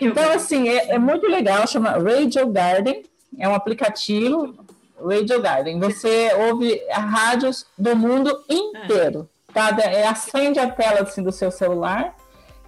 Então, 0.00 0.30
assim, 0.32 0.68
é, 0.68 0.94
é, 0.94 0.98
muito 0.98 1.26
legal, 1.26 1.66
chama 1.66 1.90
Radio 1.90 2.46
Garden, 2.48 3.04
é 3.38 3.48
um 3.48 3.54
aplicativo, 3.54 4.54
Radio 5.00 5.40
Garden. 5.40 5.78
Você 5.80 6.30
ouve 6.48 6.80
rádios 6.90 7.66
do 7.76 7.94
mundo 7.96 8.44
inteiro. 8.48 9.28
Tá? 9.52 9.70
É, 9.80 10.06
acende 10.06 10.58
a 10.58 10.70
tela 10.70 11.02
assim, 11.02 11.22
do 11.22 11.32
seu 11.32 11.50
celular, 11.50 12.14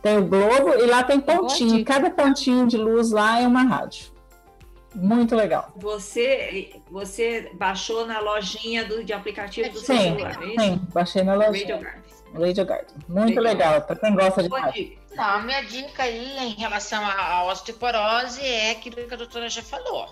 tem 0.02 0.18
o 0.18 0.24
globo 0.24 0.74
e 0.78 0.87
lá 0.87 1.02
tem 1.02 1.20
pontinho. 1.20 1.85
Cada 1.85 2.11
pontinho 2.11 2.66
de 2.66 2.76
luz 2.76 3.11
lá 3.11 3.40
é 3.40 3.46
uma 3.46 3.62
rádio. 3.62 4.11
Muito 4.94 5.37
legal. 5.37 5.70
Você, 5.76 6.72
você 6.90 7.50
baixou 7.54 8.06
na 8.06 8.18
lojinha 8.18 8.85
do, 8.85 9.04
de 9.04 9.12
aplicativo 9.12 9.70
do 9.70 9.78
sim, 9.78 9.87
seu 9.87 9.96
celular, 9.96 10.42
é 10.42 10.46
isso? 10.46 10.64
Sim, 10.64 10.80
baixei 10.92 11.22
na 11.22 11.35
lojinha. 11.35 11.76
Radio 11.76 11.78
Garden. 11.78 12.11
Radio 12.34 12.64
Garden. 12.64 12.94
Muito 13.08 13.40
legal, 13.40 13.82
para 13.82 13.96
quem 13.96 14.14
gosta 14.14 14.42
de. 14.42 14.98
Não, 15.14 15.24
a 15.24 15.38
minha 15.40 15.62
dica 15.62 16.04
aí 16.04 16.38
em 16.38 16.54
relação 16.54 17.04
à 17.04 17.44
osteoporose 17.44 18.40
é 18.44 18.70
aquilo 18.70 18.96
que 18.96 19.14
a 19.14 19.16
doutora 19.16 19.48
já 19.48 19.62
falou, 19.62 20.08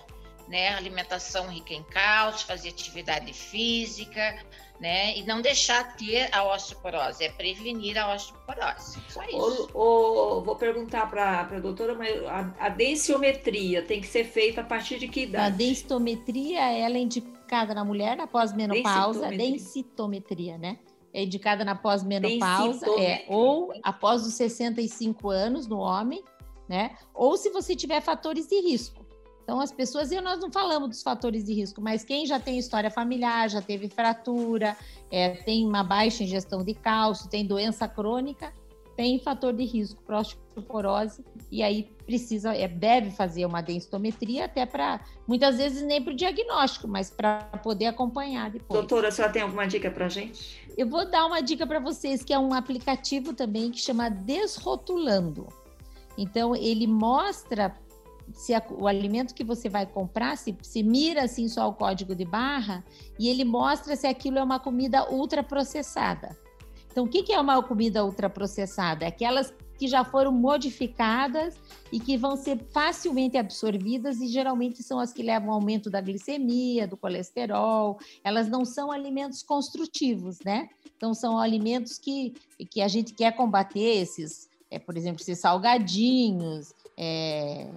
né? 0.49 0.75
Alimentação 0.75 1.47
rica 1.49 1.73
em 1.73 1.83
cálcio, 1.85 2.47
fazer 2.47 2.71
atividade 2.71 3.33
física, 3.33 4.37
né? 4.81 5.17
E 5.17 5.23
não 5.25 5.41
deixar 5.41 5.97
ter 5.97 6.29
a 6.33 6.45
osteoporose, 6.45 7.25
é 7.25 7.31
prevenir 7.31 7.97
a 7.97 8.13
osteoporose. 8.15 8.99
Só 9.09 9.23
isso. 9.25 9.71
O, 9.73 10.39
o, 10.39 10.43
vou 10.43 10.57
perguntar 10.57 11.09
para 11.09 11.41
a 11.41 11.61
doutora, 11.61 11.95
mas 11.95 12.23
a, 12.25 12.53
a 12.59 12.69
densiometria 12.69 13.83
tem 13.83 14.01
que 14.01 14.07
ser 14.07 14.25
feita 14.25 14.61
a 14.61 14.65
partir 14.65 14.99
de 14.99 15.09
que 15.09 15.23
idade? 15.23 15.47
A 15.47 15.57
densitometria, 15.57 16.61
ela 16.73 16.97
é 16.97 17.01
indicada 17.01 17.73
na 17.73 17.85
mulher 17.85 18.21
após 18.21 18.53
menopausa, 18.53 19.29
densitometria, 19.29 19.53
densitometria 19.53 20.59
né? 20.59 20.79
É 21.13 21.23
indicada 21.23 21.65
na 21.65 21.75
pós-menopausa, 21.75 22.87
é, 22.99 23.25
ou 23.29 23.73
após 23.83 24.27
os 24.27 24.35
65 24.35 25.31
anos 25.31 25.67
no 25.67 25.79
homem, 25.79 26.23
né? 26.69 26.97
Ou 27.15 27.37
se 27.37 27.51
você 27.51 27.75
tiver 27.75 28.01
fatores 28.01 28.47
de 28.47 28.61
risco. 28.61 29.07
Então, 29.43 29.61
as 29.61 29.73
pessoas, 29.73 30.13
e 30.13 30.21
nós 30.21 30.39
não 30.41 30.53
falamos 30.53 30.91
dos 30.91 31.03
fatores 31.03 31.47
de 31.47 31.55
risco, 31.55 31.81
mas 31.81 32.05
quem 32.05 32.27
já 32.27 32.39
tem 32.39 32.59
história 32.59 32.91
familiar, 32.91 33.49
já 33.49 33.63
teve 33.63 33.89
fratura, 33.89 34.77
é, 35.11 35.31
tem 35.31 35.67
uma 35.67 35.83
baixa 35.83 36.23
ingestão 36.23 36.63
de 36.63 36.75
cálcio, 36.75 37.31
tem 37.31 37.47
doença 37.47 37.89
crônica, 37.89 38.53
tem 38.99 39.17
fator 39.21 39.53
de 39.53 39.63
risco 39.65 40.03
para 40.03 40.19
osteoporose 40.19 41.25
e 41.53 41.63
aí 41.63 41.85
precisa, 42.05 42.53
é, 42.53 42.67
deve 42.67 43.13
fazer 43.13 43.47
uma 43.47 43.61
densitometria 43.61 44.47
até 44.47 44.67
para, 44.67 45.01
muitas 45.25 45.57
vezes 45.57 45.85
nem 45.85 46.03
para 46.03 46.13
o 46.13 46.17
diagnóstico, 46.17 46.89
mas 46.89 47.09
para 47.09 47.45
poder 47.63 47.87
acompanhar 47.87 48.51
depois. 48.51 48.81
Doutora, 48.81 49.07
a 49.07 49.11
senhora 49.13 49.33
tem 49.33 49.43
alguma 49.43 49.69
dica 49.69 49.89
para 49.89 50.09
gente? 50.09 50.69
Eu 50.77 50.89
vou 50.89 51.09
dar 51.09 51.27
uma 51.27 51.41
dica 51.41 51.65
para 51.65 51.79
vocês, 51.79 52.25
que 52.25 52.33
é 52.33 52.39
um 52.41 52.53
aplicativo 52.53 53.33
também 53.33 53.71
que 53.71 53.79
chama 53.79 54.11
Desrotulando. 54.11 55.47
Então, 56.17 56.57
ele 56.57 56.89
mostra 56.89 57.77
se 58.33 58.53
a, 58.53 58.61
o 58.69 58.89
alimento 58.89 59.33
que 59.33 59.45
você 59.45 59.69
vai 59.69 59.87
comprar, 59.87 60.37
se, 60.37 60.59
se 60.61 60.83
mira 60.83 61.23
assim 61.23 61.47
só 61.47 61.69
o 61.69 61.73
código 61.73 62.17
de 62.17 62.25
barra, 62.25 62.85
e 63.17 63.29
ele 63.29 63.45
mostra 63.45 63.95
se 63.95 64.09
aquilo 64.09 64.39
é 64.39 64.43
uma 64.43 64.59
comida 64.59 65.09
ultraprocessada. 65.09 66.37
Então, 66.91 67.05
o 67.05 67.09
que, 67.09 67.33
é 67.33 67.41
uma 67.41 67.63
comida 67.63 68.05
ultraprocessada? 68.05 69.07
Aquelas 69.07 69.53
que 69.79 69.87
já 69.87 70.05
foram 70.05 70.33
modificadas 70.33 71.55
e 71.93 72.01
que 72.01 72.17
vão 72.17 72.37
ser 72.37 72.59
facilmente 72.73 73.37
absorvidas 73.37 74.21
e 74.21 74.27
geralmente 74.27 74.83
são 74.83 74.99
as 74.99 75.13
que 75.13 75.23
levam 75.23 75.51
ao 75.51 75.55
aumento 75.55 75.89
da 75.89 76.01
glicemia, 76.01 76.87
do 76.87 76.97
colesterol. 76.97 77.99
Elas 78.25 78.49
não 78.49 78.65
são 78.65 78.91
alimentos 78.91 79.43
construtivos, 79.43 80.41
né? 80.45 80.69
Então 80.97 81.15
são 81.15 81.39
alimentos 81.39 81.97
que, 81.97 82.35
que 82.71 82.81
a 82.83 82.89
gente 82.89 83.15
quer 83.15 83.37
combater 83.37 84.01
esses, 84.03 84.49
é, 84.69 84.81
por 84.81 84.97
exemplo, 84.97 85.23
esses 85.23 85.39
salgadinhos, 85.39 86.75
é, 86.97 87.71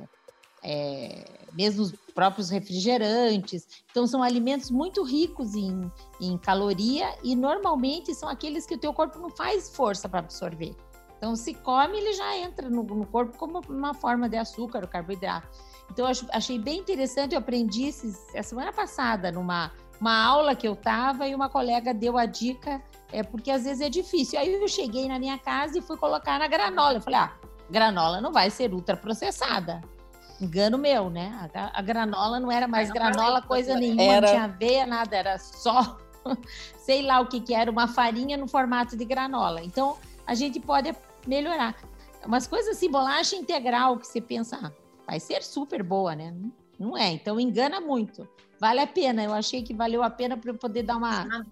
é, 0.64 1.24
mesmo 1.54 1.92
próprios 2.12 2.50
refrigerantes. 2.50 3.68
Então, 3.90 4.06
são 4.06 4.22
alimentos 4.22 4.70
muito 4.70 5.04
ricos 5.04 5.56
em, 5.56 5.92
em 6.20 6.38
caloria 6.38 7.16
e 7.24 7.36
normalmente 7.36 8.14
são 8.14 8.30
aqueles 8.30 8.66
que 8.66 8.76
o 8.76 8.78
teu 8.78 8.94
corpo 8.94 9.20
não 9.20 9.30
faz 9.30 9.76
força 9.76 10.08
para 10.08 10.20
absorver. 10.20 10.76
Então, 11.18 11.36
se 11.36 11.54
come, 11.54 11.98
ele 11.98 12.14
já 12.14 12.38
entra 12.38 12.70
no, 12.70 12.84
no 12.84 13.06
corpo 13.06 13.38
como 13.38 13.62
uma 13.70 13.94
forma 13.94 14.28
de 14.28 14.38
açúcar, 14.38 14.88
carboidrato. 14.88 15.48
Então, 15.92 16.08
eu 16.08 16.14
achei 16.32 16.58
bem 16.58 16.80
interessante, 16.80 17.34
eu 17.34 17.40
aprendi 17.40 17.86
esses, 17.86 18.18
a 18.36 18.44
semana 18.44 18.72
passada 18.72 19.32
numa 19.32 19.72
uma 20.02 20.26
aula 20.26 20.56
que 20.56 20.68
eu 20.68 20.74
estava 20.74 21.28
e 21.28 21.36
uma 21.36 21.48
colega 21.48 21.94
deu 21.94 22.18
a 22.18 22.26
dica, 22.26 22.82
é 23.12 23.22
porque 23.22 23.52
às 23.52 23.66
vezes 23.66 23.82
é 23.82 23.90
difícil. 23.90 24.40
Aí 24.40 24.52
eu 24.52 24.68
cheguei 24.68 25.08
na 25.08 25.20
minha 25.20 25.38
casa 25.38 25.78
e 25.78 25.82
fui 25.82 25.96
colocar 25.96 26.40
na 26.40 26.48
granola. 26.48 26.96
Eu 26.96 27.02
falei, 27.02 27.20
ah, 27.20 27.32
granola 27.70 28.20
não 28.20 28.32
vai 28.32 28.50
ser 28.50 28.74
ultraprocessada. 28.74 29.80
Engano 30.42 30.78
meu, 30.78 31.10
né? 31.10 31.50
A, 31.54 31.80
a 31.80 31.82
granola 31.84 32.40
não 32.40 32.52
era 32.52 32.68
mais 32.68 32.90
granola 32.90 33.44
coisa 33.44 33.76
nenhuma, 33.76 34.02
era... 34.02 34.22
não 34.22 34.34
tinha 34.34 34.44
aveia, 34.46 34.86
nada, 34.88 35.16
era 35.16 35.38
só, 35.38 36.00
sei 36.78 37.04
lá 37.04 37.20
o 37.20 37.28
que 37.28 37.40
que 37.40 37.54
era, 37.54 37.70
uma 37.70 37.88
farinha 37.88 38.36
no 38.36 38.48
formato 38.48 38.98
de 38.98 39.06
granola. 39.06 39.64
Então, 39.64 39.98
a 40.26 40.34
gente 40.34 40.60
pode 40.60 40.96
melhorar. 41.28 41.76
Umas 42.26 42.48
coisas 42.48 42.76
assim, 42.76 42.90
bolacha 42.90 43.36
integral, 43.36 43.98
que 43.98 44.08
você 44.08 44.20
pensa, 44.20 44.60
ah, 44.64 44.72
vai 45.06 45.20
ser 45.20 45.44
super 45.44 45.84
boa, 45.84 46.16
né? 46.16 46.34
Não 46.80 46.98
é, 46.98 47.12
então 47.12 47.40
engana 47.40 47.80
muito. 47.80 48.28
Vale 48.60 48.80
a 48.80 48.88
pena, 48.88 49.24
eu 49.24 49.34
achei 49.34 49.62
que 49.62 49.74
valeu 49.74 50.02
a 50.02 50.10
pena 50.10 50.36
para 50.36 50.50
eu 50.50 50.56
poder 50.56 50.84
dar 50.84 50.98
uma 50.98 51.46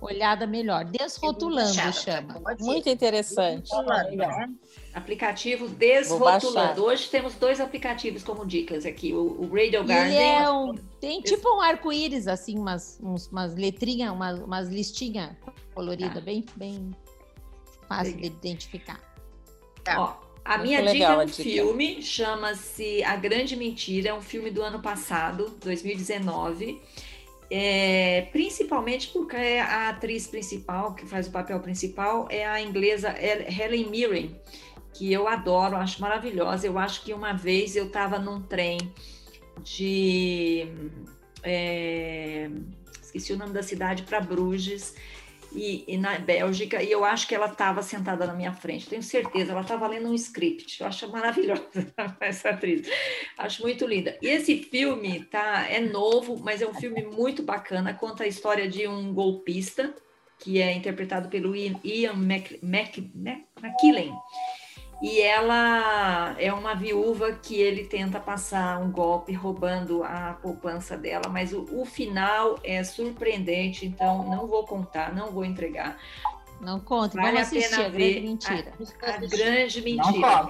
olhada 0.00 0.46
melhor. 0.46 0.84
Desrotulando 0.84 1.92
chama. 1.92 2.40
Muito 2.58 2.88
interessante. 2.88 3.70
Desrotulando, 3.70 4.58
Aplicativo 4.92 5.68
Desrotulando. 5.68 6.84
Hoje 6.84 7.08
temos 7.08 7.34
dois 7.34 7.60
aplicativos 7.60 8.22
como 8.22 8.44
dicas 8.46 8.84
aqui, 8.84 9.12
o, 9.12 9.42
o 9.42 9.48
Radio 9.54 9.84
Garden. 9.84 10.18
É 10.18 10.50
um, 10.50 10.74
tem 11.00 11.20
tipo 11.20 11.48
um 11.56 11.60
arco-íris, 11.60 12.26
assim, 12.26 12.58
umas, 12.58 12.98
uns, 13.02 13.28
umas 13.28 13.54
letrinhas, 13.54 14.12
umas, 14.12 14.38
umas 14.40 14.68
listinhas 14.68 15.30
coloridas, 15.74 16.18
ah. 16.18 16.20
bem, 16.20 16.44
bem 16.56 16.90
fácil 17.88 18.16
de 18.16 18.26
identificar. 18.26 19.00
Tá. 19.84 20.00
Ó, 20.00 20.30
a 20.44 20.58
Muito 20.58 20.68
minha 20.68 20.82
dica 20.82 21.04
é 21.04 21.18
um 21.18 21.28
filme, 21.28 22.02
chama-se 22.02 23.04
A 23.04 23.14
Grande 23.16 23.54
Mentira, 23.56 24.10
é 24.10 24.14
um 24.14 24.22
filme 24.22 24.50
do 24.50 24.62
ano 24.62 24.80
passado, 24.80 25.54
2019. 25.62 26.80
É, 27.52 28.28
principalmente 28.30 29.08
porque 29.08 29.36
a 29.36 29.88
atriz 29.88 30.28
principal, 30.28 30.94
que 30.94 31.04
faz 31.04 31.26
o 31.26 31.32
papel 31.32 31.58
principal, 31.58 32.28
é 32.30 32.46
a 32.46 32.62
inglesa 32.62 33.12
Helen 33.18 33.90
Mirren, 33.90 34.40
que 34.92 35.12
eu 35.12 35.26
adoro, 35.26 35.76
acho 35.76 36.00
maravilhosa. 36.00 36.66
Eu 36.66 36.78
acho 36.78 37.02
que 37.02 37.12
uma 37.12 37.32
vez 37.32 37.74
eu 37.74 37.86
estava 37.86 38.18
num 38.18 38.40
trem 38.40 38.78
de. 39.64 40.68
É, 41.42 42.48
esqueci 43.02 43.32
o 43.32 43.36
nome 43.36 43.52
da 43.52 43.62
cidade, 43.62 44.04
para 44.04 44.20
Bruges, 44.20 44.94
e, 45.52 45.84
e, 45.86 45.96
na 45.96 46.18
Bélgica, 46.18 46.82
e 46.82 46.90
eu 46.90 47.04
acho 47.04 47.26
que 47.26 47.34
ela 47.34 47.46
estava 47.46 47.82
sentada 47.82 48.26
na 48.26 48.34
minha 48.34 48.52
frente, 48.52 48.88
tenho 48.88 49.02
certeza, 49.02 49.52
ela 49.52 49.62
estava 49.62 49.86
lendo 49.86 50.08
um 50.08 50.14
script, 50.14 50.80
eu 50.80 50.86
acho 50.86 51.10
maravilhosa 51.10 51.62
essa 52.20 52.50
atriz, 52.50 52.88
acho 53.36 53.62
muito 53.62 53.86
linda. 53.86 54.16
E 54.22 54.28
esse 54.28 54.56
filme 54.62 55.24
tá, 55.24 55.66
é 55.68 55.80
novo, 55.80 56.38
mas 56.38 56.62
é 56.62 56.66
um 56.66 56.74
filme 56.74 57.02
muito 57.02 57.42
bacana, 57.42 57.94
conta 57.94 58.24
a 58.24 58.28
história 58.28 58.68
de 58.68 58.86
um 58.86 59.12
golpista, 59.12 59.94
que 60.38 60.60
é 60.60 60.72
interpretado 60.72 61.28
pelo 61.28 61.54
Ian 61.54 62.14
Mac, 62.14 62.52
Mac, 62.62 62.96
McKellen, 62.96 64.14
e 65.02 65.20
ela 65.20 66.34
é 66.38 66.52
uma 66.52 66.74
viúva 66.74 67.32
que 67.32 67.54
ele 67.58 67.84
tenta 67.84 68.20
passar 68.20 68.78
um 68.78 68.90
golpe 68.90 69.32
roubando 69.32 70.04
a 70.04 70.38
poupança 70.42 70.96
dela, 70.96 71.28
mas 71.30 71.54
o, 71.54 71.66
o 71.72 71.86
final 71.86 72.58
é 72.62 72.84
surpreendente, 72.84 73.86
então 73.86 74.28
não 74.28 74.46
vou 74.46 74.64
contar, 74.66 75.14
não 75.14 75.30
vou 75.30 75.44
entregar. 75.44 75.98
Não 76.60 76.78
conta, 76.78 77.16
vale 77.16 77.32
vamos 77.32 77.48
assistir, 77.48 77.74
a, 77.74 77.78
pena 77.78 77.86
a 77.86 77.90
grande 77.90 78.20
mentira. 78.20 78.72
A, 79.02 79.10
a 79.10 79.18
grande 79.18 79.82
mentira. 79.82 80.48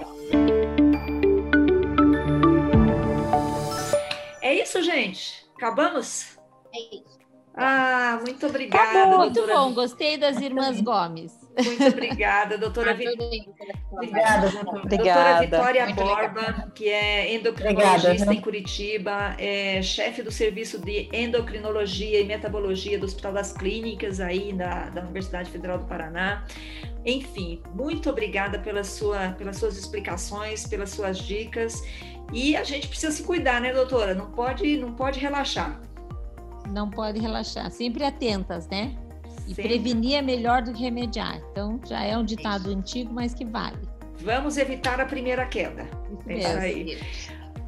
É 4.41 4.53
isso, 4.53 4.81
gente? 4.83 5.45
Acabamos? 5.55 6.37
É 6.73 6.95
isso. 6.95 7.21
Ah, 7.55 8.19
muito 8.25 8.45
obrigada. 8.45 9.17
Muito 9.17 9.47
bom, 9.47 9.73
gostei 9.73 10.17
das 10.17 10.37
irmãs 10.41 10.81
Gomes. 10.81 11.40
Muito 11.57 11.85
obrigada, 11.85 12.57
doutora 12.57 12.93
Vitória. 12.93 13.45
Obrigada, 13.91 14.49
doutora 14.49 15.39
Vitória 15.41 15.85
Muito 15.85 16.01
Borba, 16.01 16.71
que 16.73 16.89
é 16.89 17.35
endocrinologista 17.35 18.07
obrigada, 18.09 18.33
em 18.33 18.41
Curitiba, 18.41 19.35
é 19.37 19.81
chefe 19.81 20.21
do 20.23 20.31
serviço 20.31 20.79
de 20.79 21.09
endocrinologia 21.11 22.21
e 22.21 22.25
metabologia 22.25 22.97
do 22.97 23.05
Hospital 23.05 23.33
das 23.33 23.51
Clínicas 23.51 24.19
aí 24.19 24.53
da, 24.53 24.89
da 24.89 25.01
Universidade 25.01 25.51
Federal 25.51 25.77
do 25.77 25.85
Paraná. 25.85 26.45
Enfim, 27.05 27.61
muito 27.73 28.09
obrigada 28.09 28.59
pela 28.59 28.83
sua, 28.83 29.31
pelas 29.31 29.57
suas 29.57 29.77
explicações, 29.77 30.65
pelas 30.67 30.91
suas 30.91 31.17
dicas. 31.17 31.83
E 32.31 32.55
a 32.55 32.63
gente 32.63 32.87
precisa 32.87 33.11
se 33.11 33.23
cuidar, 33.23 33.59
né, 33.59 33.73
doutora? 33.73 34.13
Não 34.13 34.31
pode, 34.31 34.77
não 34.77 34.93
pode 34.93 35.19
relaxar. 35.19 35.81
Não 36.69 36.89
pode 36.89 37.19
relaxar. 37.19 37.69
Sempre 37.71 38.05
atentas, 38.05 38.67
né? 38.69 38.95
E 39.51 39.53
Sempre. 39.53 39.69
prevenir 39.69 40.17
é 40.17 40.21
melhor 40.21 40.61
do 40.61 40.71
que 40.71 40.81
remediar. 40.81 41.41
Então, 41.51 41.79
já 41.85 42.01
é 42.01 42.17
um 42.17 42.23
ditado 42.23 42.69
Isso. 42.69 42.77
antigo, 42.77 43.13
mas 43.13 43.33
que 43.33 43.43
vale. 43.45 43.77
Vamos 44.23 44.57
evitar 44.57 44.99
a 45.01 45.05
primeira 45.05 45.45
queda. 45.45 45.87
Isso 46.27 46.29
é 46.29 46.37
isso 46.37 46.57
aí. 46.57 46.99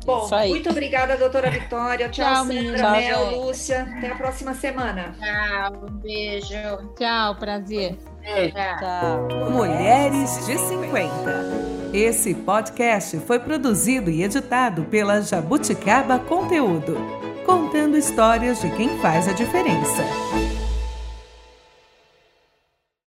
Bom, 0.06 0.26
isso 0.26 0.36
aí. 0.36 0.50
muito 0.50 0.70
obrigada, 0.70 1.18
doutora 1.18 1.50
Vitória. 1.50 2.10
Tchau, 2.10 2.26
Tchau 2.26 2.46
Sandra, 2.46 2.92
Mel, 2.92 3.42
Lúcia. 3.42 3.88
Até 3.98 4.12
a 4.12 4.16
próxima 4.16 4.54
semana. 4.54 5.16
Tchau, 5.20 5.86
um 5.90 5.98
beijo. 5.98 6.94
Tchau, 6.98 7.36
prazer. 7.36 7.98
Tchau. 8.80 9.52
Mulheres 9.52 10.46
de 10.46 10.58
50. 10.58 11.14
Esse 11.94 12.34
podcast 12.34 13.18
foi 13.20 13.40
produzido 13.40 14.10
e 14.10 14.24
editado 14.24 14.84
pela 14.86 15.22
Jabuticaba 15.22 16.20
Conteúdo, 16.20 16.98
contando 17.46 17.98
histórias 17.98 18.62
de 18.62 18.70
quem 18.72 18.98
faz 19.00 19.28
a 19.28 19.34
diferença. 19.34 20.04